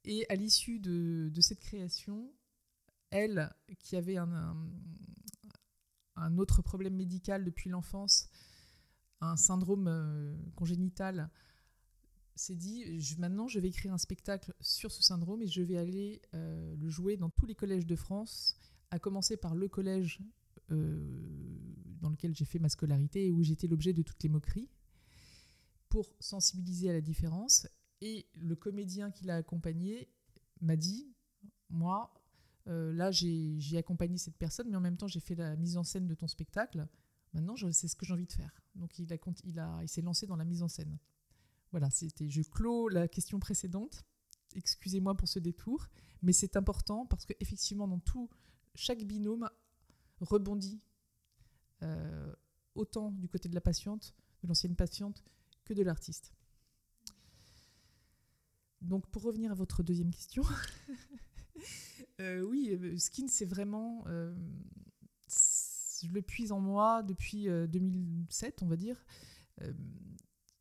Et 0.04 0.26
à 0.28 0.34
l'issue 0.34 0.80
de, 0.80 1.40
cette 1.40 1.60
création, 1.60 2.32
elle, 3.10 3.52
qui 3.78 3.96
avait 3.96 4.16
un, 4.16 4.56
autre 6.38 6.62
problème 6.62 6.94
médical 6.94 7.44
depuis 7.44 7.70
l'enfance, 7.70 8.28
un 9.20 9.36
syndrome 9.36 9.88
euh, 9.88 10.36
congénital, 10.54 11.30
s'est 12.36 12.54
dit 12.54 12.84
maintenant 13.18 13.48
je 13.48 13.60
vais 13.60 13.68
écrire 13.68 13.92
un 13.92 13.98
spectacle 13.98 14.54
sur 14.60 14.90
ce 14.90 15.02
syndrome 15.02 15.42
et 15.42 15.46
je 15.46 15.62
vais 15.62 15.76
aller 15.76 16.22
euh, 16.34 16.74
le 16.76 16.88
jouer 16.88 17.16
dans 17.16 17.28
tous 17.28 17.46
les 17.46 17.54
collèges 17.54 17.86
de 17.86 17.96
France, 17.96 18.56
à 18.90 18.98
commencer 18.98 19.36
par 19.36 19.54
le 19.54 19.68
collège 19.68 20.20
euh, 20.70 21.00
dans 22.00 22.10
lequel 22.10 22.34
j'ai 22.34 22.44
fait 22.44 22.58
ma 22.58 22.68
scolarité 22.68 23.26
et 23.26 23.30
où 23.30 23.42
j'étais 23.42 23.66
l'objet 23.66 23.92
de 23.92 24.02
toutes 24.02 24.22
les 24.22 24.28
moqueries 24.28 24.70
pour 25.88 26.14
sensibiliser 26.20 26.90
à 26.90 26.92
la 26.92 27.00
différence. 27.00 27.68
Et 28.00 28.26
le 28.34 28.56
comédien 28.56 29.10
qui 29.10 29.24
l'a 29.24 29.36
accompagné 29.36 30.08
m'a 30.60 30.76
dit, 30.76 31.12
moi, 31.68 32.14
euh, 32.68 32.92
là, 32.92 33.10
j'ai 33.10 33.76
accompagné 33.76 34.18
cette 34.18 34.36
personne, 34.36 34.68
mais 34.70 34.76
en 34.76 34.80
même 34.80 34.96
temps, 34.96 35.08
j'ai 35.08 35.20
fait 35.20 35.34
la 35.34 35.56
mise 35.56 35.76
en 35.76 35.84
scène 35.84 36.06
de 36.06 36.14
ton 36.14 36.28
spectacle. 36.28 36.86
Maintenant, 37.32 37.54
c'est 37.72 37.88
ce 37.88 37.96
que 37.96 38.04
j'ai 38.04 38.12
envie 38.12 38.26
de 38.26 38.32
faire. 38.32 38.62
Donc, 38.74 38.98
il, 38.98 39.10
il, 39.44 39.64
il 39.82 39.88
s'est 39.88 40.02
lancé 40.02 40.26
dans 40.26 40.36
la 40.36 40.44
mise 40.44 40.62
en 40.62 40.68
scène. 40.68 40.98
Voilà, 41.70 41.90
c'était. 41.90 42.28
Je 42.28 42.42
clôt 42.42 42.88
la 42.88 43.08
question 43.08 43.38
précédente. 43.38 44.04
Excusez-moi 44.56 45.16
pour 45.16 45.28
ce 45.28 45.38
détour, 45.38 45.86
mais 46.22 46.32
c'est 46.32 46.56
important 46.56 47.06
parce 47.06 47.24
qu'effectivement, 47.24 47.86
dans 47.86 48.00
tout, 48.00 48.28
chaque 48.74 49.04
binôme 49.04 49.48
rebondit 50.20 50.82
euh, 51.82 52.34
autant 52.74 53.12
du 53.12 53.28
côté 53.28 53.48
de 53.48 53.54
la 53.54 53.60
patiente, 53.60 54.16
de 54.42 54.48
l'ancienne 54.48 54.74
patiente, 54.74 55.22
de 55.74 55.82
l'artiste. 55.82 56.32
Donc 58.80 59.06
pour 59.10 59.22
revenir 59.22 59.52
à 59.52 59.54
votre 59.54 59.82
deuxième 59.82 60.10
question, 60.10 60.42
euh, 62.20 62.42
oui, 62.42 62.70
euh, 62.70 62.96
Skin, 62.96 63.26
c'est 63.28 63.44
vraiment... 63.44 64.04
Euh, 64.06 64.34
je 65.28 66.08
le 66.08 66.22
puise 66.22 66.52
en 66.52 66.60
moi 66.60 67.02
depuis 67.02 67.44
2007, 67.44 68.62
on 68.62 68.66
va 68.66 68.76
dire. 68.76 69.04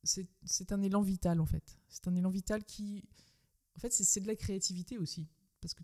c'est 0.04 0.72
un 0.72 0.82
élan 0.82 1.02
vital, 1.02 1.40
en 1.40 1.46
fait. 1.46 1.80
C'est 1.88 2.08
un 2.08 2.16
élan 2.16 2.30
vital 2.30 2.64
qui... 2.66 3.06
En 3.78 3.80
fait, 3.80 3.94
c'est 3.94 4.20
de 4.20 4.28
la 4.28 4.36
créativité 4.36 4.98
aussi. 4.98 5.30
Parce 5.62 5.74
que 5.74 5.84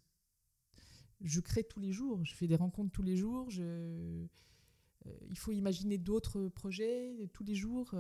je 1.21 1.39
crée 1.39 1.63
tous 1.63 1.79
les 1.79 1.93
jours, 1.93 2.25
je 2.25 2.33
fais 2.33 2.47
des 2.47 2.57
rencontres 2.57 2.91
tous 2.91 3.01
les 3.01 3.15
jours, 3.15 3.49
il 3.49 4.29
faut 5.38 5.53
imaginer 5.53 5.97
d'autres 5.97 6.49
projets 6.49 7.29
tous 7.31 7.45
les 7.45 7.55
jours 7.55 7.95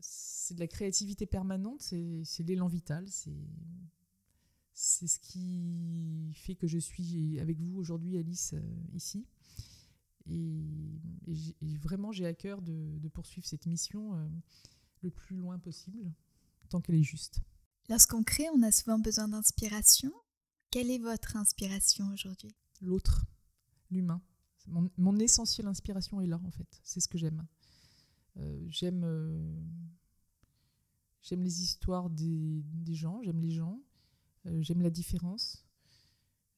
c'est 0.00 0.54
de 0.54 0.60
la 0.60 0.66
créativité 0.66 1.26
permanente, 1.26 1.82
c'est 1.82 2.42
l'élan 2.44 2.68
vital, 2.68 3.06
c'est 3.08 3.36
ce 4.76 5.18
qui 5.18 6.32
fait 6.34 6.54
que 6.54 6.66
je 6.66 6.78
suis 6.78 7.38
avec 7.40 7.58
vous 7.58 7.78
aujourd'hui, 7.78 8.16
Alice, 8.18 8.52
euh, 8.54 8.60
ici. 8.94 9.26
Et, 10.28 10.60
vraiment, 11.80 12.12
j'ai 12.12 12.26
à 12.26 12.34
cœur 12.34 12.60
de, 12.62 13.08
poursuivre 13.08 13.46
cette 13.46 13.66
mission 13.66 14.14
euh, 14.14 14.28
le 15.02 15.10
plus 15.10 15.36
loin 15.36 15.58
possible, 15.58 16.12
tant 16.68 16.80
qu'elle 16.80 16.96
est 16.96 17.02
juste. 17.02 17.40
Lorsqu'on 17.88 18.22
crée, 18.22 18.48
on 18.54 18.62
a 18.62 18.72
souvent 18.72 18.98
besoin 18.98 19.28
d'inspiration. 19.28 20.12
Quelle 20.70 20.90
est 20.90 20.98
votre 20.98 21.36
inspiration 21.36 22.12
aujourd'hui? 22.12 22.54
L'autre, 22.80 23.24
l'humain. 23.90 24.20
Mon, 24.66 24.90
mon, 24.98 25.16
essentielle 25.18 25.68
inspiration 25.68 26.20
est 26.20 26.26
là, 26.26 26.40
en 26.44 26.50
fait. 26.50 26.80
C'est 26.82 27.00
ce 27.00 27.08
que 27.08 27.18
j'aime. 27.18 27.46
Euh, 28.36 28.66
j'aime 28.68 29.04
J'aime 31.26 31.42
les 31.42 31.62
histoires 31.62 32.08
des, 32.08 32.62
gens, 32.90 33.20
j'aime 33.24 33.40
les 33.40 33.50
gens, 33.50 33.82
j'aime 34.60 34.82
la 34.82 34.90
différence, 34.90 35.64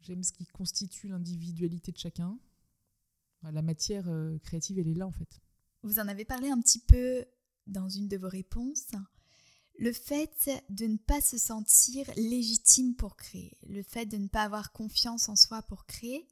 j'aime 0.01 0.23
ce 0.23 0.33
qui 0.33 0.47
constitue 0.47 1.09
l'individualité 1.09 1.93
de 1.93 1.99
chacun. 1.99 2.39
La 3.43 3.63
matière 3.63 4.09
euh, 4.09 4.39
créative, 4.39 4.79
elle 4.79 4.89
est 4.89 4.95
là 4.95 5.07
en 5.07 5.13
fait. 5.13 5.41
Vous 5.83 6.01
en 6.01 6.09
avez 6.09 6.25
parlé 6.25 6.51
un 6.51 6.61
petit 6.61 6.81
peu 6.81 7.25
dans 7.67 7.89
une 7.89 8.09
de 8.09 8.17
vos 8.17 8.29
réponses. 8.29 8.89
Le 9.79 9.93
fait 9.93 10.51
de 10.71 10.87
ne 10.87 10.97
pas 10.97 11.21
se 11.21 11.39
sentir 11.39 12.11
légitime 12.17 12.97
pour 12.97 13.17
créer, 13.17 13.57
le 13.69 13.83
fait 13.83 14.07
de 14.07 14.17
ne 14.17 14.27
pas 14.27 14.43
avoir 14.43 14.73
confiance 14.73 15.29
en 15.29 15.37
soi 15.37 15.63
pour 15.63 15.87
créer, 15.87 16.27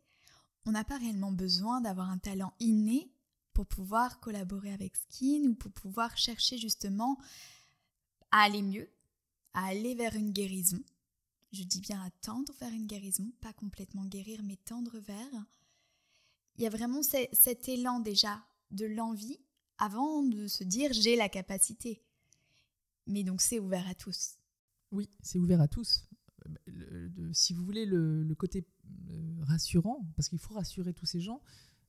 on 0.65 0.73
n'a 0.73 0.83
pas 0.83 0.99
réellement 0.99 1.31
besoin 1.31 1.81
d'avoir 1.81 2.11
un 2.11 2.19
talent 2.19 2.53
inné 2.59 3.09
pour 3.53 3.67
pouvoir 3.67 4.19
collaborer 4.19 4.73
avec 4.73 4.97
Skin 4.97 5.45
ou 5.47 5.55
pour 5.55 5.71
pouvoir 5.71 6.17
chercher 6.19 6.59
justement 6.59 7.19
à 8.33 8.43
aller 8.43 8.63
mieux, 8.63 8.91
à 9.55 9.67
aller 9.67 9.95
vers 9.95 10.17
une 10.17 10.33
guérison. 10.33 10.83
Je 11.53 11.63
dis 11.63 11.81
bien 11.81 12.01
à 12.03 12.11
tendre 12.23 12.53
vers 12.61 12.73
une 12.73 12.87
guérison, 12.87 13.31
pas 13.41 13.53
complètement 13.53 14.05
guérir, 14.05 14.43
mais 14.43 14.57
tendre 14.57 14.99
vers. 14.99 15.47
Il 16.57 16.63
y 16.63 16.67
a 16.67 16.71
vraiment 16.71 17.03
cet 17.03 17.69
élan 17.69 18.01
déjà 18.01 18.45
de 18.71 18.87
l'envie 18.87 19.39
avant 19.79 20.23
de 20.23 20.49
se 20.49 20.65
dire 20.65 20.93
j'ai 20.93 21.17
la 21.17 21.29
capacité. 21.29 22.03
Mais 23.07 23.25
donc 23.25 23.41
c'est 23.41 23.59
ouvert 23.59 23.87
à 23.89 23.95
tous. 23.95 24.39
Oui, 24.91 25.09
c'est 25.23 25.39
ouvert 25.39 25.61
à 25.61 25.69
tous. 25.69 26.09
si 27.33 27.53
vous 27.53 27.65
voulez 27.65 27.87
le, 27.87 28.35
côté 28.35 28.67
euh, 29.11 29.45
rassurant, 29.45 30.07
parce 30.17 30.29
qu'il 30.29 30.39
faut 30.39 30.55
rassurer 30.55 30.93
tous 30.93 31.07
ces 31.07 31.21
gens, 31.21 31.43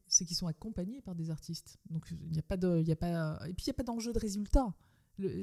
c'est 0.07 0.25
qu'ils 0.25 0.37
sont 0.37 0.47
accompagnés 0.47 1.01
par 1.01 1.15
des 1.15 1.29
artistes. 1.29 1.77
Donc 1.89 2.07
il 2.11 2.31
n'y 2.31 2.39
a 2.39 2.43
pas 2.43 2.57
il 2.79 2.87
y 2.87 2.91
a 2.91 2.95
pas, 2.95 3.39
et 3.47 3.53
puis 3.53 3.65
il 3.65 3.69
n'y 3.69 3.71
a 3.71 3.77
pas 3.77 3.83
d'enjeu 3.83 4.13
de 4.13 4.19
résultat 4.19 4.73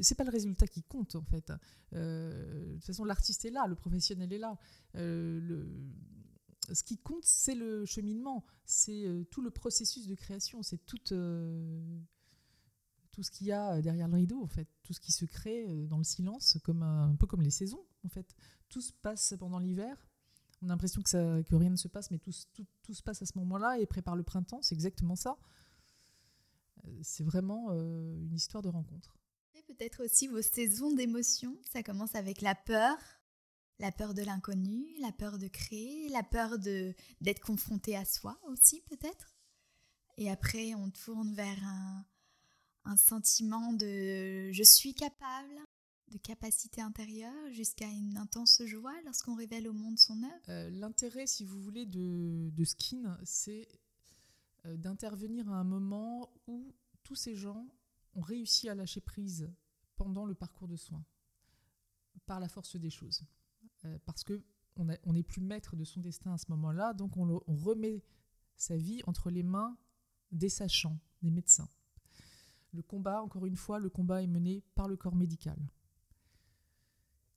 c'est 0.02 0.14
pas 0.14 0.24
le 0.24 0.30
résultat 0.30 0.66
qui 0.66 0.82
compte 0.82 1.16
en 1.16 1.24
fait. 1.24 1.52
Euh, 1.94 2.68
de 2.68 2.74
toute 2.74 2.84
façon, 2.84 3.04
l'artiste 3.04 3.44
est 3.44 3.50
là, 3.50 3.66
le 3.66 3.74
professionnel 3.74 4.32
est 4.32 4.38
là. 4.38 4.56
Euh, 4.96 5.66
ce 6.72 6.82
qui 6.82 6.98
compte, 6.98 7.24
c'est 7.24 7.54
le 7.54 7.84
cheminement, 7.84 8.44
c'est 8.64 9.04
euh, 9.04 9.24
tout 9.24 9.42
le 9.42 9.50
processus 9.50 10.06
de 10.06 10.14
création, 10.14 10.62
c'est 10.62 10.84
tout, 10.86 10.98
ce 11.06 13.30
qu'il 13.30 13.48
y 13.48 13.52
a 13.52 13.82
derrière 13.82 14.08
le 14.08 14.14
rideau 14.14 14.42
en 14.42 14.48
fait, 14.48 14.68
tout 14.82 14.92
ce 14.92 15.00
qui 15.00 15.12
se 15.12 15.24
crée 15.24 15.86
dans 15.86 15.98
le 15.98 16.04
silence, 16.04 16.58
comme 16.64 16.82
un, 16.82 17.14
peu 17.16 17.26
comme 17.26 17.42
les 17.42 17.50
saisons 17.50 17.84
en 18.04 18.08
fait. 18.08 18.34
Tout 18.68 18.80
se 18.80 18.92
passe 18.92 19.34
pendant 19.38 19.58
l'hiver. 19.58 20.08
On 20.62 20.66
a 20.66 20.70
l'impression 20.70 21.02
que, 21.02 21.54
rien 21.54 21.70
ne 21.70 21.76
se 21.76 21.88
passe, 21.88 22.10
mais 22.10 22.18
tout, 22.18 22.32
tout, 22.54 22.66
tout 22.82 22.94
se 22.94 23.02
passe 23.02 23.20
à 23.20 23.26
ce 23.26 23.36
moment-là 23.38 23.78
et 23.78 23.86
prépare 23.86 24.16
le 24.16 24.22
printemps. 24.22 24.62
C'est 24.62 24.74
exactement 24.74 25.16
ça. 25.16 25.36
C'est 27.02 27.24
vraiment 27.24 27.72
une 27.72 28.34
histoire 28.34 28.62
de 28.62 28.68
rencontre 28.68 29.16
peut-être 29.66 30.04
aussi 30.04 30.26
vos 30.28 30.42
saisons 30.42 30.92
d'émotions. 30.92 31.56
Ça 31.72 31.82
commence 31.82 32.14
avec 32.14 32.40
la 32.40 32.54
peur, 32.54 32.96
la 33.78 33.92
peur 33.92 34.14
de 34.14 34.22
l'inconnu, 34.22 34.86
la 35.00 35.12
peur 35.12 35.38
de 35.38 35.48
créer, 35.48 36.08
la 36.10 36.22
peur 36.22 36.58
de 36.58 36.94
d'être 37.20 37.40
confronté 37.40 37.96
à 37.96 38.04
soi 38.04 38.38
aussi 38.44 38.82
peut-être. 38.82 39.34
Et 40.16 40.30
après, 40.30 40.74
on 40.74 40.90
tourne 40.90 41.34
vers 41.34 41.62
un, 41.64 42.04
un 42.84 42.96
sentiment 42.96 43.72
de 43.72 44.52
je 44.52 44.62
suis 44.62 44.94
capable, 44.94 45.54
de 46.08 46.18
capacité 46.18 46.80
intérieure, 46.80 47.50
jusqu'à 47.50 47.88
une 47.88 48.16
intense 48.16 48.62
joie 48.66 48.94
lorsqu'on 49.04 49.34
révèle 49.34 49.68
au 49.68 49.72
monde 49.72 49.98
son 49.98 50.22
œuvre. 50.22 50.50
Euh, 50.50 50.70
l'intérêt, 50.70 51.26
si 51.26 51.44
vous 51.44 51.60
voulez, 51.60 51.86
de, 51.86 52.50
de 52.52 52.64
Skin, 52.64 53.18
c'est 53.24 53.66
euh, 54.66 54.76
d'intervenir 54.76 55.50
à 55.50 55.56
un 55.56 55.64
moment 55.64 56.30
où 56.46 56.72
tous 57.02 57.16
ces 57.16 57.34
gens 57.34 57.66
ont 58.14 58.20
réussi 58.20 58.68
à 58.68 58.74
lâcher 58.74 59.00
prise 59.00 59.50
pendant 59.96 60.24
le 60.24 60.34
parcours 60.34 60.68
de 60.68 60.76
soins, 60.76 61.04
par 62.26 62.40
la 62.40 62.48
force 62.48 62.76
des 62.76 62.90
choses. 62.90 63.24
Euh, 63.84 63.98
parce 64.04 64.24
que 64.24 64.42
on 64.76 65.12
n'est 65.12 65.22
plus 65.22 65.40
maître 65.40 65.76
de 65.76 65.84
son 65.84 66.00
destin 66.00 66.32
à 66.32 66.38
ce 66.38 66.46
moment-là, 66.50 66.94
donc 66.94 67.16
on, 67.16 67.40
remet 67.46 68.02
sa 68.56 68.76
vie 68.76 69.02
entre 69.06 69.30
les 69.30 69.44
mains 69.44 69.76
des 70.32 70.48
sachants, 70.48 70.98
des 71.22 71.30
médecins. 71.30 71.68
Le 72.72 72.82
combat, 72.82 73.22
encore 73.22 73.46
une 73.46 73.56
fois, 73.56 73.78
le 73.78 73.88
combat 73.88 74.22
est 74.22 74.26
mené 74.26 74.64
par 74.74 74.88
le 74.88 74.96
corps 74.96 75.14
médical. 75.14 75.56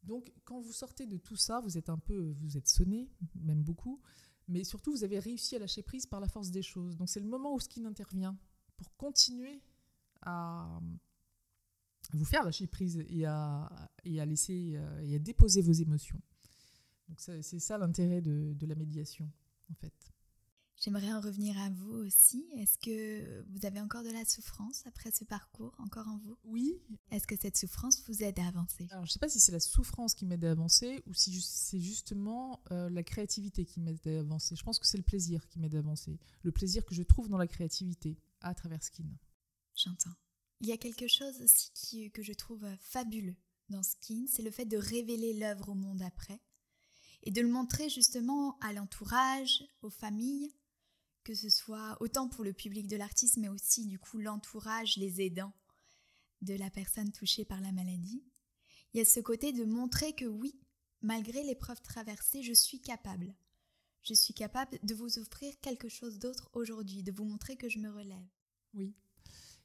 Donc, 0.01 0.33
quand 0.45 0.59
vous 0.59 0.71
sortez 0.71 1.05
de 1.05 1.17
tout 1.17 1.35
ça, 1.35 1.59
vous 1.61 1.77
êtes 1.77 1.89
un 1.89 1.99
peu, 1.99 2.33
vous 2.39 2.57
êtes 2.57 2.67
sonné, 2.67 3.11
même 3.35 3.61
beaucoup, 3.61 4.01
Mais 4.47 4.63
surtout, 4.63 4.91
vous 4.91 5.03
avez 5.03 5.19
réussi 5.19 5.55
à 5.57 5.59
lâcher 5.59 5.83
prise 5.83 6.07
par 6.07 6.19
la 6.19 6.27
force 6.27 6.49
des 6.49 6.63
choses. 6.63 6.95
Donc 6.95 7.09
c'est 7.09 7.19
le 7.19 7.27
moment 7.27 7.53
où 7.53 7.59
Skin 7.59 7.85
intervient 7.85 8.35
pour 8.77 8.95
continuer 8.95 9.61
à 10.27 10.79
vous 12.13 12.25
faire 12.25 12.43
lâcher 12.43 12.67
prise 12.67 13.03
et 13.09 13.25
à, 13.25 13.69
et 14.03 14.19
à 14.21 14.25
laisser 14.25 14.73
euh, 14.75 15.01
et 15.01 15.15
à 15.15 15.19
déposer 15.19 15.61
vos 15.61 15.73
émotions. 15.73 16.21
Donc 17.07 17.19
c'est 17.21 17.59
ça 17.59 17.77
l'intérêt 17.77 18.21
de, 18.21 18.53
de 18.53 18.65
la 18.65 18.75
médiation, 18.75 19.31
en 19.71 19.75
fait. 19.75 19.93
J'aimerais 20.79 21.11
en 21.11 21.21
revenir 21.21 21.57
à 21.57 21.71
vous 21.71 21.91
aussi. 22.05 22.45
Est-ce 22.53 22.77
que 22.77 23.43
vous 23.49 23.65
avez 23.65 23.81
encore 23.81 24.03
de 24.03 24.11
la 24.11 24.23
souffrance 24.25 24.85
après 24.85 25.09
ce 25.09 25.23
parcours, 25.23 25.73
encore 25.79 26.07
en 26.07 26.17
vous? 26.19 26.37
Oui. 26.43 26.79
Est-ce 27.09 27.25
que 27.25 27.35
cette 27.35 27.57
souffrance 27.57 28.03
vous 28.07 28.21
aide 28.21 28.37
à 28.37 28.47
avancer? 28.47 28.87
Alors, 28.91 29.03
je 29.05 29.09
ne 29.09 29.13
sais 29.13 29.19
pas 29.19 29.27
si 29.27 29.39
c'est 29.39 29.51
la 29.51 29.59
souffrance 29.59 30.13
qui 30.13 30.27
m'aide 30.27 30.45
à 30.45 30.51
avancer 30.51 31.01
ou 31.07 31.15
si 31.15 31.41
c'est 31.41 31.79
justement 31.79 32.61
euh, 32.71 32.91
la 32.91 33.01
créativité 33.01 33.65
qui 33.65 33.79
m'aide 33.79 34.05
à 34.05 34.19
avancer. 34.19 34.55
Je 34.55 34.63
pense 34.63 34.77
que 34.77 34.85
c'est 34.85 34.97
le 34.97 35.03
plaisir 35.03 35.47
qui 35.47 35.57
m'aide 35.57 35.73
à 35.73 35.79
avancer. 35.79 36.19
Le 36.43 36.51
plaisir 36.51 36.85
que 36.85 36.93
je 36.93 37.01
trouve 37.01 37.27
dans 37.27 37.39
la 37.39 37.47
créativité 37.47 38.19
à 38.41 38.53
travers 38.53 38.83
Skin. 38.83 39.09
J'entends. 39.77 40.15
Il 40.61 40.67
y 40.67 40.71
a 40.71 40.77
quelque 40.77 41.07
chose 41.07 41.41
aussi 41.41 41.71
qui, 41.73 42.11
que 42.11 42.23
je 42.23 42.33
trouve 42.33 42.65
fabuleux 42.81 43.37
dans 43.69 43.83
Skin, 43.83 44.25
c'est 44.27 44.41
le 44.41 44.51
fait 44.51 44.65
de 44.65 44.77
révéler 44.77 45.33
l'œuvre 45.33 45.69
au 45.69 45.75
monde 45.75 46.01
après 46.01 46.41
et 47.23 47.31
de 47.31 47.41
le 47.41 47.49
montrer 47.49 47.89
justement 47.89 48.57
à 48.59 48.73
l'entourage, 48.73 49.63
aux 49.81 49.89
familles, 49.89 50.53
que 51.23 51.33
ce 51.33 51.49
soit 51.49 51.97
autant 51.99 52.29
pour 52.29 52.43
le 52.43 52.53
public 52.53 52.87
de 52.87 52.95
l'artiste, 52.95 53.37
mais 53.37 53.49
aussi 53.49 53.85
du 53.85 53.99
coup 53.99 54.17
l'entourage, 54.17 54.97
les 54.97 55.21
aidants 55.21 55.53
de 56.41 56.53
la 56.53 56.69
personne 56.69 57.11
touchée 57.11 57.43
par 57.43 57.59
la 57.59 57.71
maladie. 57.71 58.23
Il 58.93 58.97
y 58.97 59.01
a 59.01 59.05
ce 59.05 59.19
côté 59.19 59.51
de 59.51 59.65
montrer 59.65 60.13
que 60.13 60.25
oui, 60.25 60.57
malgré 61.01 61.43
l'épreuve 61.43 61.81
traversée, 61.81 62.43
je 62.43 62.53
suis 62.53 62.79
capable. 62.79 63.35
Je 64.03 64.13
suis 64.13 64.33
capable 64.33 64.79
de 64.83 64.95
vous 64.95 65.19
offrir 65.19 65.53
quelque 65.59 65.89
chose 65.89 66.19
d'autre 66.19 66.49
aujourd'hui, 66.53 67.03
de 67.03 67.11
vous 67.11 67.25
montrer 67.25 67.57
que 67.57 67.67
je 67.67 67.79
me 67.79 67.91
relève. 67.91 68.27
Oui. 68.73 68.95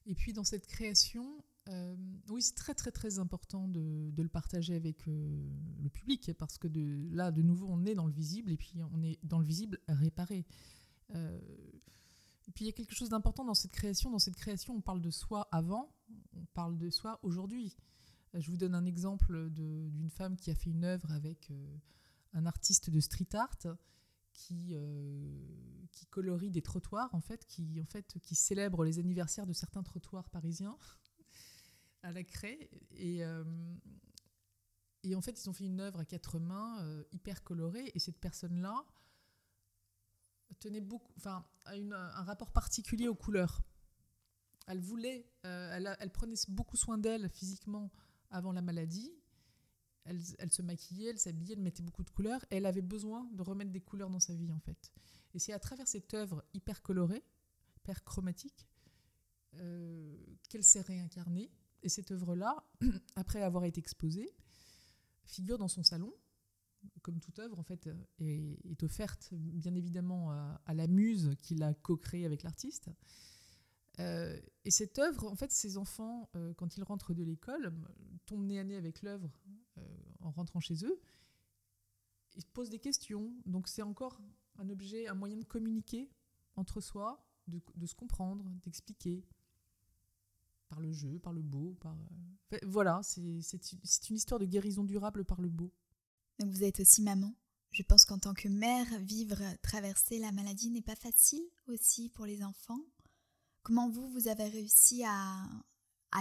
Et 0.07 0.15
puis 0.15 0.33
dans 0.33 0.45
cette 0.45 0.67
création, 0.67 1.43
euh, 1.69 1.95
oui, 2.29 2.43
c'est 2.43 2.55
très 2.55 2.75
très 2.75 2.91
très 2.91 3.19
important 3.19 3.69
de, 3.69 4.13
le 4.17 4.29
partager 4.29 4.75
avec 4.75 5.07
euh, 5.07 5.49
le 5.81 5.89
public 5.89 6.33
parce 6.39 6.59
que 6.59 6.69
là, 7.15 7.31
de 7.31 7.43
nouveau, 7.43 7.67
on 7.69 7.85
est 7.85 7.95
dans 7.95 8.07
le 8.07 8.13
visible 8.13 8.51
et 8.51 8.57
puis 8.57 8.75
on 8.93 9.03
est 9.03 9.19
dans 9.23 9.39
le 9.39 9.45
visible 9.45 9.79
réparé. 9.89 10.45
Euh, 11.15 11.39
et 12.49 12.53
puis 12.53 12.65
il 12.65 12.67
y 12.67 12.71
a 12.71 12.73
quelque 12.73 12.95
chose 12.95 13.11
d'important 13.11 13.45
dans 13.45 13.55
cette 13.55 13.73
création. 13.73 14.11
Dans 14.11 14.19
cette 14.19 14.37
création, 14.37 14.75
on 14.75 14.81
parle 14.81 15.01
de 15.01 15.11
soi 15.11 15.49
avant, 15.53 15.95
on 16.35 16.45
parle 16.55 16.77
de 16.77 16.91
soi 16.91 17.21
aujourd'hui. 17.23 17.77
Je 18.35 18.51
vous 18.51 18.57
donne 18.57 18.75
un 18.75 18.87
exemple 18.87 19.51
d'une 19.51 20.11
femme 20.11 20.37
qui 20.37 20.51
a 20.51 20.55
fait 20.55 20.71
une 20.71 20.85
œuvre 20.85 21.13
avec 21.13 21.53
un 22.33 22.47
artiste 22.47 22.89
de 22.89 22.99
street 22.99 23.35
art 23.35 23.59
qui, 24.33 24.75
qui 25.93 26.07
colorie 26.07 26.51
des 26.51 26.63
trottoirs, 26.63 27.15
en 27.15 27.21
fait, 27.21 27.47
qui, 27.47 27.81
en 27.81 27.87
fait, 27.87 28.19
qui 28.23 28.35
célèbre 28.35 28.85
les 28.85 28.99
anniversaires 28.99 29.47
de 29.47 29.53
certains 29.53 29.83
trottoirs 29.83 30.29
parisiens 30.31 30.77
à 32.03 32.13
la 32.13 32.25
craie. 32.25 32.71
Et, 32.97 33.23
et 35.03 35.15
en 35.15 35.21
fait, 35.21 35.43
ils 35.43 35.49
ont 35.49 35.53
fait 35.53 35.65
une 35.65 35.81
œuvre 35.81 36.01
à 36.01 36.05
quatre 36.05 36.39
mains, 36.39 37.05
hyper 37.13 37.43
colorée. 37.43 37.91
Et 37.95 37.99
cette 37.99 38.19
personne-là, 38.19 38.85
tenait 40.63 40.81
beaucoup, 40.81 41.13
enfin, 41.17 41.45
a 41.65 41.77
une, 41.77 41.93
un 41.93 42.23
rapport 42.23 42.53
particulier 42.53 43.09
aux 43.09 43.15
couleurs. 43.15 43.63
Elle 44.67 44.81
voulait, 44.81 45.29
euh, 45.45 45.77
elle, 45.77 45.97
elle, 45.99 46.11
prenait 46.11 46.37
beaucoup 46.49 46.77
soin 46.77 46.99
d'elle 46.99 47.29
physiquement 47.29 47.91
avant 48.31 48.53
la 48.53 48.63
maladie. 48.63 49.13
Elle, 50.05 50.51
se 50.51 50.63
maquillait, 50.63 51.11
elle 51.11 51.19
s'habillait, 51.19 51.55
elle 51.55 51.63
mettait 51.63 51.83
beaucoup 51.83 52.03
de 52.03 52.11
couleurs. 52.11 52.45
Et 52.51 52.57
elle 52.57 52.67
avait 52.67 52.83
besoin 52.83 53.29
de 53.33 53.43
remettre 53.43 53.71
des 53.71 53.81
couleurs 53.81 54.11
dans 54.11 54.21
sa 54.21 54.35
vie, 54.35 54.53
en 54.53 54.61
fait. 54.61 54.93
Et 55.35 55.39
c'est 55.39 55.53
à 55.53 55.59
travers 55.59 55.87
cette 55.87 56.13
œuvre 56.15 56.45
hyper 56.55 56.83
colorée, 56.83 57.25
hyper 57.77 58.05
chromatique, 58.05 58.69
euh, 59.55 60.17
qu'elle 60.49 60.65
s'est 60.65 60.81
réincarnée. 60.81 61.51
Et 61.83 61.89
cette 61.89 62.11
œuvre-là, 62.11 62.65
après 63.17 63.43
avoir 63.43 63.65
été 63.65 63.79
exposée, 63.79 64.31
figure 65.25 65.59
dans 65.59 65.69
son 65.69 65.83
salon 65.83 66.13
comme 67.03 67.21
toute 67.21 67.39
œuvre, 67.39 67.59
en 67.59 67.63
fait, 67.63 67.89
est, 68.19 68.59
est 68.65 68.83
offerte 68.83 69.29
bien 69.33 69.75
évidemment 69.75 70.33
à, 70.33 70.61
à 70.67 70.75
la 70.75 70.87
muse 70.87 71.35
qui 71.41 71.55
l'a 71.55 71.75
co-créée 71.75 72.25
avec 72.27 72.43
l'artiste. 72.43 72.91
Euh, 74.01 74.39
et 74.65 74.71
cette 74.71 74.99
œuvre, 74.99 75.31
en 75.31 75.37
fait, 75.37 75.53
ces 75.53 75.77
enfants, 75.77 76.31
euh, 76.37 76.55
quand 76.55 76.77
ils 76.77 76.85
rentrent 76.85 77.15
de 77.15 77.23
l'école, 77.23 77.73
tombent 78.27 78.45
nez 78.45 78.59
à 78.59 78.65
nez 78.65 78.77
avec 78.77 79.03
l'œuvre 79.03 79.31
euh, 79.79 79.83
en 80.21 80.31
rentrant 80.31 80.61
chez 80.61 80.85
eux. 80.85 81.01
Ils 82.37 82.47
posent 82.47 82.71
des 82.71 82.79
questions. 82.79 83.33
Donc 83.45 83.69
c'est 83.69 83.83
encore 83.83 84.21
un 84.57 84.69
objet, 84.71 85.09
un 85.09 85.15
moyen 85.15 85.37
de 85.37 85.45
communiquer 85.45 86.11
entre 86.57 86.81
soi, 86.81 87.25
de, 87.49 87.87
se 87.87 87.95
comprendre, 87.95 88.45
d'expliquer 88.65 89.25
par 90.69 90.81
le 90.81 90.93
jeu, 90.93 91.19
par 91.19 91.33
le 91.33 91.43
beau. 91.43 91.77
Voilà, 92.63 93.01
c'est 93.03 93.21
une 93.21 94.17
histoire 94.17 94.41
de 94.41 94.47
guérison 94.47 94.85
durable 94.85 95.25
par 95.25 95.41
le 95.41 95.49
beau. 95.49 95.73
Donc 96.39 96.51
vous 96.51 96.65
êtes 96.65 96.81
aussi 96.81 97.03
maman. 97.03 97.35
Je 97.73 97.83
pense 97.83 98.05
qu'en 98.05 98.19
tant 98.19 98.35
que 98.35 98.49
mère, 98.49 98.87
vivre, 99.01 99.39
traverser 99.63 100.19
la 100.19 100.31
maladie 100.33 100.71
n'est 100.71 100.83
pas 100.83 100.97
facile 100.97 101.43
aussi 101.67 102.11
pour 102.11 102.27
les 102.27 102.43
enfants. 102.43 102.81
Comment 103.63 103.89
vous, 103.89 104.09
vous 104.09 104.27
avez 104.27 104.49
réussi 104.49 105.05
à, 105.05 105.47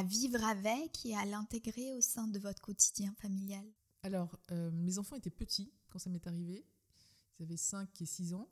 vivre 0.06 0.44
avec 0.44 1.06
et 1.06 1.16
à 1.16 1.26
l'intégrer 1.26 1.92
au 1.94 2.02
sein 2.02 2.28
de 2.28 2.38
votre 2.38 2.62
quotidien 2.62 3.14
familial? 3.16 3.66
Alors, 4.04 4.38
euh, 4.52 4.70
mes 4.72 5.00
enfants 5.00 5.16
étaient 5.16 5.32
petits 5.32 5.74
quand 5.90 5.98
ça 5.98 6.12
m'est 6.12 6.26
arrivé. 6.28 6.64
Ils 7.40 7.44
avaient 7.44 7.58
5 7.58 7.90
et 8.00 8.06
6 8.06 8.36
ans. 8.36 8.48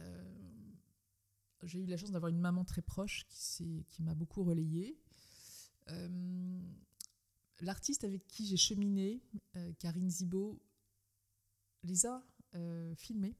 Euh, 0.00 0.34
j'ai 1.64 1.80
eu 1.80 1.86
la 1.86 1.98
chance 1.98 2.10
d'avoir 2.10 2.30
une 2.30 2.40
maman 2.40 2.64
très 2.64 2.80
proche 2.80 3.26
qui, 3.28 3.84
m'a 4.00 4.14
beaucoup 4.14 4.42
relayée. 4.42 4.98
Euh, 5.88 6.60
L'artiste 7.60 8.04
avec 8.04 8.26
qui 8.26 8.46
j'ai 8.46 8.56
cheminé, 8.56 9.22
Karine 9.78 10.10
Zibo, 10.10 10.60
les 11.84 12.06
a 12.06 12.26
filmés 12.96 13.36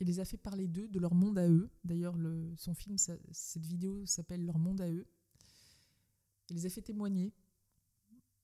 et 0.00 0.04
les 0.04 0.20
a 0.20 0.24
fait 0.24 0.36
parler 0.36 0.66
d'eux, 0.66 0.88
de 0.88 0.98
leur 0.98 1.14
monde 1.14 1.38
à 1.38 1.48
eux. 1.48 1.70
D'ailleurs, 1.84 2.16
son 2.56 2.74
film, 2.74 2.96
cette 2.98 3.66
vidéo 3.66 4.04
s'appelle 4.06 4.44
Leur 4.44 4.58
monde 4.58 4.80
à 4.80 4.90
eux. 4.90 5.06
Il 6.50 6.56
les 6.56 6.66
a 6.66 6.70
fait 6.70 6.82
témoigner 6.82 7.32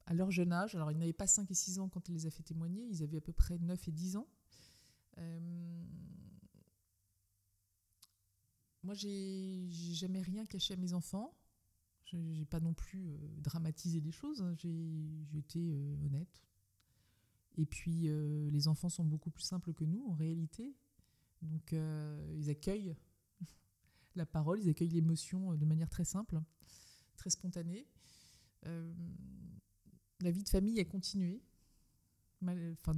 à 0.06 0.14
leur 0.14 0.30
jeune 0.30 0.52
âge. 0.52 0.74
Alors, 0.74 0.90
ils 0.90 0.98
n'avaient 0.98 1.12
pas 1.12 1.26
5 1.26 1.50
et 1.50 1.54
6 1.54 1.78
ans 1.80 1.88
quand 1.88 2.08
il 2.08 2.14
les 2.14 2.26
a 2.26 2.30
fait 2.30 2.42
témoigner, 2.42 2.86
ils 2.86 3.02
avaient 3.02 3.18
à 3.18 3.20
peu 3.20 3.32
près 3.32 3.58
9 3.58 3.88
et 3.88 3.92
10 3.92 4.16
ans. 4.16 4.28
Euh, 5.18 5.84
moi, 8.82 8.94
j'ai 8.94 9.68
jamais 9.70 10.22
rien 10.22 10.46
caché 10.46 10.74
à 10.74 10.76
mes 10.76 10.94
enfants. 10.94 11.36
J'ai 12.04 12.44
pas 12.46 12.60
non 12.60 12.74
plus 12.74 13.08
euh, 13.08 13.16
dramatisé 13.38 14.00
les 14.00 14.10
choses, 14.10 14.42
hein. 14.42 14.54
j'ai 14.56 15.38
été 15.38 15.60
euh, 15.72 15.94
honnête. 16.04 16.42
Et 17.56 17.66
puis, 17.66 18.08
euh, 18.08 18.50
les 18.50 18.68
enfants 18.68 18.88
sont 18.88 19.04
beaucoup 19.04 19.30
plus 19.30 19.44
simples 19.44 19.72
que 19.72 19.84
nous, 19.84 20.04
en 20.08 20.14
réalité. 20.14 20.74
Donc, 21.42 21.72
ils 21.72 22.50
accueillent 22.50 22.96
la 24.14 24.26
parole, 24.26 24.60
ils 24.60 24.68
accueillent 24.68 24.90
l'émotion 24.90 25.54
de 25.54 25.64
manière 25.64 25.88
très 25.88 26.04
simple, 26.04 26.40
très 27.16 27.30
spontanée. 27.30 27.86
la 28.64 30.30
vie 30.30 30.42
de 30.42 30.48
famille 30.48 30.80
a 30.80 30.84
continué, 30.84 31.42
enfin, 32.42 32.92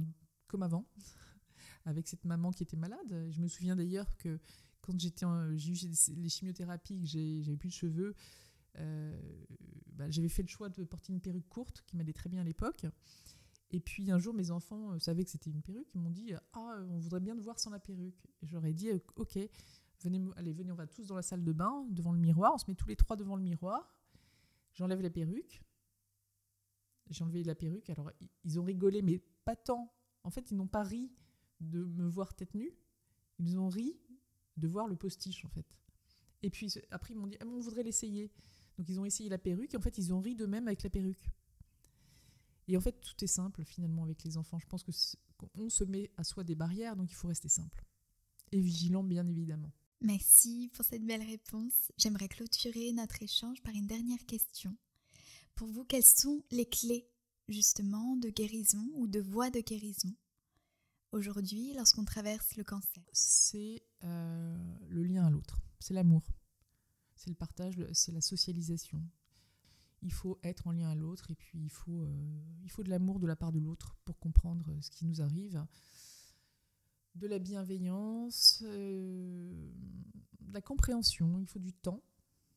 comme 0.47 0.63
avant, 0.63 0.85
avec 1.85 2.07
cette 2.07 2.25
maman 2.25 2.51
qui 2.51 2.63
était 2.63 2.77
malade. 2.77 3.29
Je 3.29 3.41
me 3.41 3.47
souviens 3.47 3.75
d'ailleurs 3.75 4.15
que 4.17 4.39
quand 4.81 4.99
j'ai 4.99 5.13
eu 5.71 6.15
les 6.15 6.29
chimiothérapies, 6.29 7.01
que 7.01 7.07
j'avais 7.07 7.57
plus 7.57 7.69
de 7.69 7.73
cheveux, 7.73 8.15
euh, 8.79 9.45
bah, 9.93 10.09
j'avais 10.09 10.29
fait 10.29 10.41
le 10.41 10.47
choix 10.47 10.69
de 10.69 10.83
porter 10.83 11.13
une 11.13 11.21
perruque 11.21 11.47
courte 11.47 11.83
qui 11.85 11.95
m'allait 11.95 12.13
très 12.13 12.29
bien 12.29 12.41
à 12.41 12.43
l'époque. 12.43 12.85
Et 13.73 13.79
puis 13.79 14.11
un 14.11 14.19
jour, 14.19 14.33
mes 14.33 14.51
enfants 14.51 14.93
euh, 14.93 14.99
savaient 14.99 15.25
que 15.25 15.31
c'était 15.31 15.49
une 15.49 15.61
perruque. 15.61 15.93
Ils 15.93 15.99
m'ont 15.99 16.11
dit 16.11 16.33
Ah, 16.53 16.79
on 16.89 16.99
voudrait 16.99 17.19
bien 17.19 17.35
te 17.35 17.41
voir 17.41 17.59
sans 17.59 17.71
la 17.71 17.79
perruque. 17.79 18.25
J'aurais 18.43 18.73
dit 18.73 18.89
Ok, 19.15 19.37
venez, 20.01 20.21
allez, 20.37 20.53
venez, 20.53 20.71
on 20.71 20.75
va 20.75 20.87
tous 20.87 21.07
dans 21.07 21.15
la 21.15 21.21
salle 21.21 21.43
de 21.43 21.51
bain, 21.51 21.85
devant 21.89 22.13
le 22.13 22.19
miroir. 22.19 22.53
On 22.53 22.57
se 22.57 22.65
met 22.67 22.75
tous 22.75 22.87
les 22.87 22.95
trois 22.95 23.17
devant 23.17 23.35
le 23.35 23.43
miroir. 23.43 23.93
J'enlève 24.73 25.01
la 25.01 25.09
perruque. 25.09 25.63
J'ai 27.09 27.23
enlevé 27.23 27.43
la 27.43 27.55
perruque. 27.55 27.89
Alors, 27.89 28.11
ils 28.45 28.59
ont 28.59 28.63
rigolé, 28.63 29.01
mais 29.01 29.19
pas 29.43 29.55
tant. 29.55 29.93
En 30.23 30.29
fait, 30.29 30.51
ils 30.51 30.55
n'ont 30.55 30.67
pas 30.67 30.83
ri 30.83 31.11
de 31.59 31.83
me 31.83 32.07
voir 32.07 32.33
tête 32.33 32.53
nue. 32.53 32.71
Ils 33.39 33.59
ont 33.59 33.67
ri 33.67 33.99
de 34.55 34.67
voir 34.67 34.87
le 34.87 34.95
postiche, 34.95 35.43
en 35.45 35.49
fait. 35.49 35.65
Et 36.43 36.49
puis 36.49 36.73
après, 36.91 37.13
ils 37.13 37.17
m'ont 37.17 37.27
dit 37.27 37.37
ah, 37.41 37.45
On 37.47 37.59
voudrait 37.59 37.83
l'essayer. 37.83 38.31
Donc 38.77 38.89
ils 38.89 38.99
ont 38.99 39.05
essayé 39.05 39.29
la 39.29 39.37
perruque 39.37 39.75
en 39.75 39.81
fait 39.81 39.97
ils 39.97 40.13
ont 40.13 40.19
ri 40.19 40.35
d'eux-mêmes 40.35 40.67
avec 40.67 40.83
la 40.83 40.89
perruque. 40.89 41.29
Et 42.67 42.77
en 42.77 42.81
fait 42.81 42.99
tout 43.01 43.23
est 43.23 43.27
simple 43.27 43.63
finalement 43.65 44.03
avec 44.03 44.23
les 44.23 44.37
enfants. 44.37 44.59
Je 44.59 44.67
pense 44.67 44.83
que 44.83 44.91
on 45.55 45.69
se 45.69 45.83
met 45.83 46.11
à 46.17 46.23
soi 46.23 46.43
des 46.43 46.55
barrières 46.55 46.95
donc 46.95 47.11
il 47.11 47.15
faut 47.15 47.27
rester 47.27 47.49
simple 47.49 47.83
et 48.53 48.61
vigilant 48.61 49.03
bien 49.03 49.27
évidemment. 49.27 49.71
Merci 50.01 50.69
pour 50.73 50.85
cette 50.85 51.05
belle 51.05 51.23
réponse. 51.23 51.91
J'aimerais 51.97 52.27
clôturer 52.27 52.91
notre 52.93 53.21
échange 53.23 53.61
par 53.63 53.73
une 53.73 53.87
dernière 53.87 54.25
question. 54.25 54.75
Pour 55.55 55.69
vous, 55.69 55.85
quelles 55.85 56.05
sont 56.05 56.43
les 56.51 56.65
clés 56.65 57.07
justement 57.47 58.15
de 58.17 58.29
guérison 58.29 58.85
ou 58.95 59.07
de 59.07 59.19
voie 59.19 59.49
de 59.49 59.59
guérison 59.59 60.13
aujourd'hui 61.11 61.73
lorsqu'on 61.75 62.05
traverse 62.05 62.55
le 62.57 62.63
cancer? 62.63 63.03
C'est 63.13 63.83
euh, 64.03 64.57
le 64.89 65.03
lien 65.03 65.25
à 65.25 65.29
l'autre, 65.29 65.61
c'est 65.79 65.93
l'amour, 65.93 66.23
c'est 67.15 67.29
le 67.29 67.35
partage, 67.35 67.81
c'est 67.93 68.11
la 68.11 68.21
socialisation. 68.21 69.01
Il 70.03 70.11
faut 70.11 70.37
être 70.43 70.67
en 70.67 70.71
lien 70.71 70.89
à 70.89 70.95
l'autre 70.95 71.31
et 71.31 71.35
puis 71.35 71.59
il 71.59 71.69
faut, 71.69 72.03
euh, 72.03 72.83
de 72.83 72.89
l'amour 72.89 73.19
de 73.19 73.27
la 73.27 73.35
part 73.35 73.51
de 73.51 73.59
l'autre 73.59 73.95
pour 74.05 74.19
comprendre 74.19 74.77
ce 74.81 74.91
qui 74.91 75.05
nous 75.05 75.21
arrive. 75.21 75.65
De 77.15 77.27
la 77.27 77.39
bienveillance, 77.39 78.63
euh, 78.65 79.71
de 80.41 80.53
la 80.53 80.61
compréhension, 80.61 81.39
il 81.39 81.47
faut 81.47 81.59
du 81.59 81.73
temps, 81.73 82.03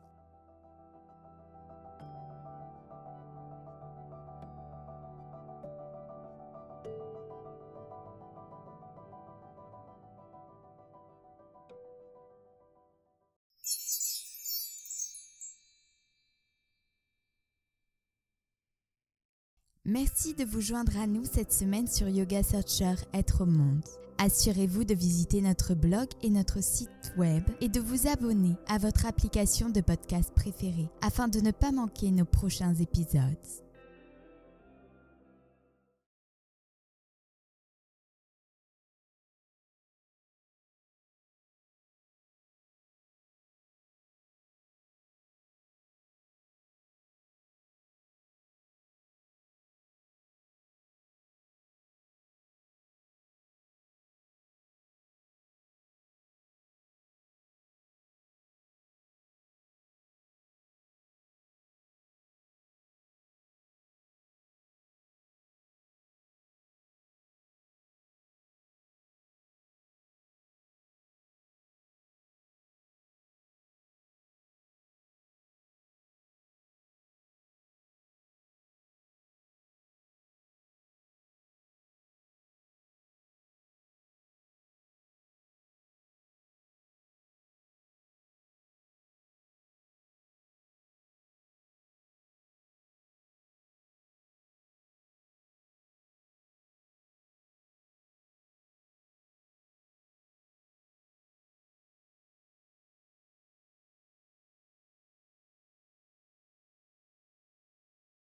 Merci 19.93 20.33
de 20.33 20.45
vous 20.45 20.61
joindre 20.61 20.97
à 20.97 21.05
nous 21.05 21.25
cette 21.25 21.51
semaine 21.51 21.85
sur 21.85 22.07
Yoga 22.07 22.43
Searcher 22.43 22.93
Être 23.13 23.41
au 23.41 23.45
Monde. 23.45 23.83
Assurez-vous 24.19 24.85
de 24.85 24.93
visiter 24.93 25.41
notre 25.41 25.73
blog 25.73 26.07
et 26.23 26.29
notre 26.29 26.63
site 26.63 27.11
web 27.17 27.43
et 27.59 27.67
de 27.67 27.81
vous 27.81 28.07
abonner 28.07 28.55
à 28.69 28.77
votre 28.77 29.05
application 29.05 29.69
de 29.69 29.81
podcast 29.81 30.31
préférée 30.33 30.87
afin 31.01 31.27
de 31.27 31.41
ne 31.41 31.51
pas 31.51 31.73
manquer 31.73 32.09
nos 32.09 32.23
prochains 32.23 32.73
épisodes. 32.75 33.35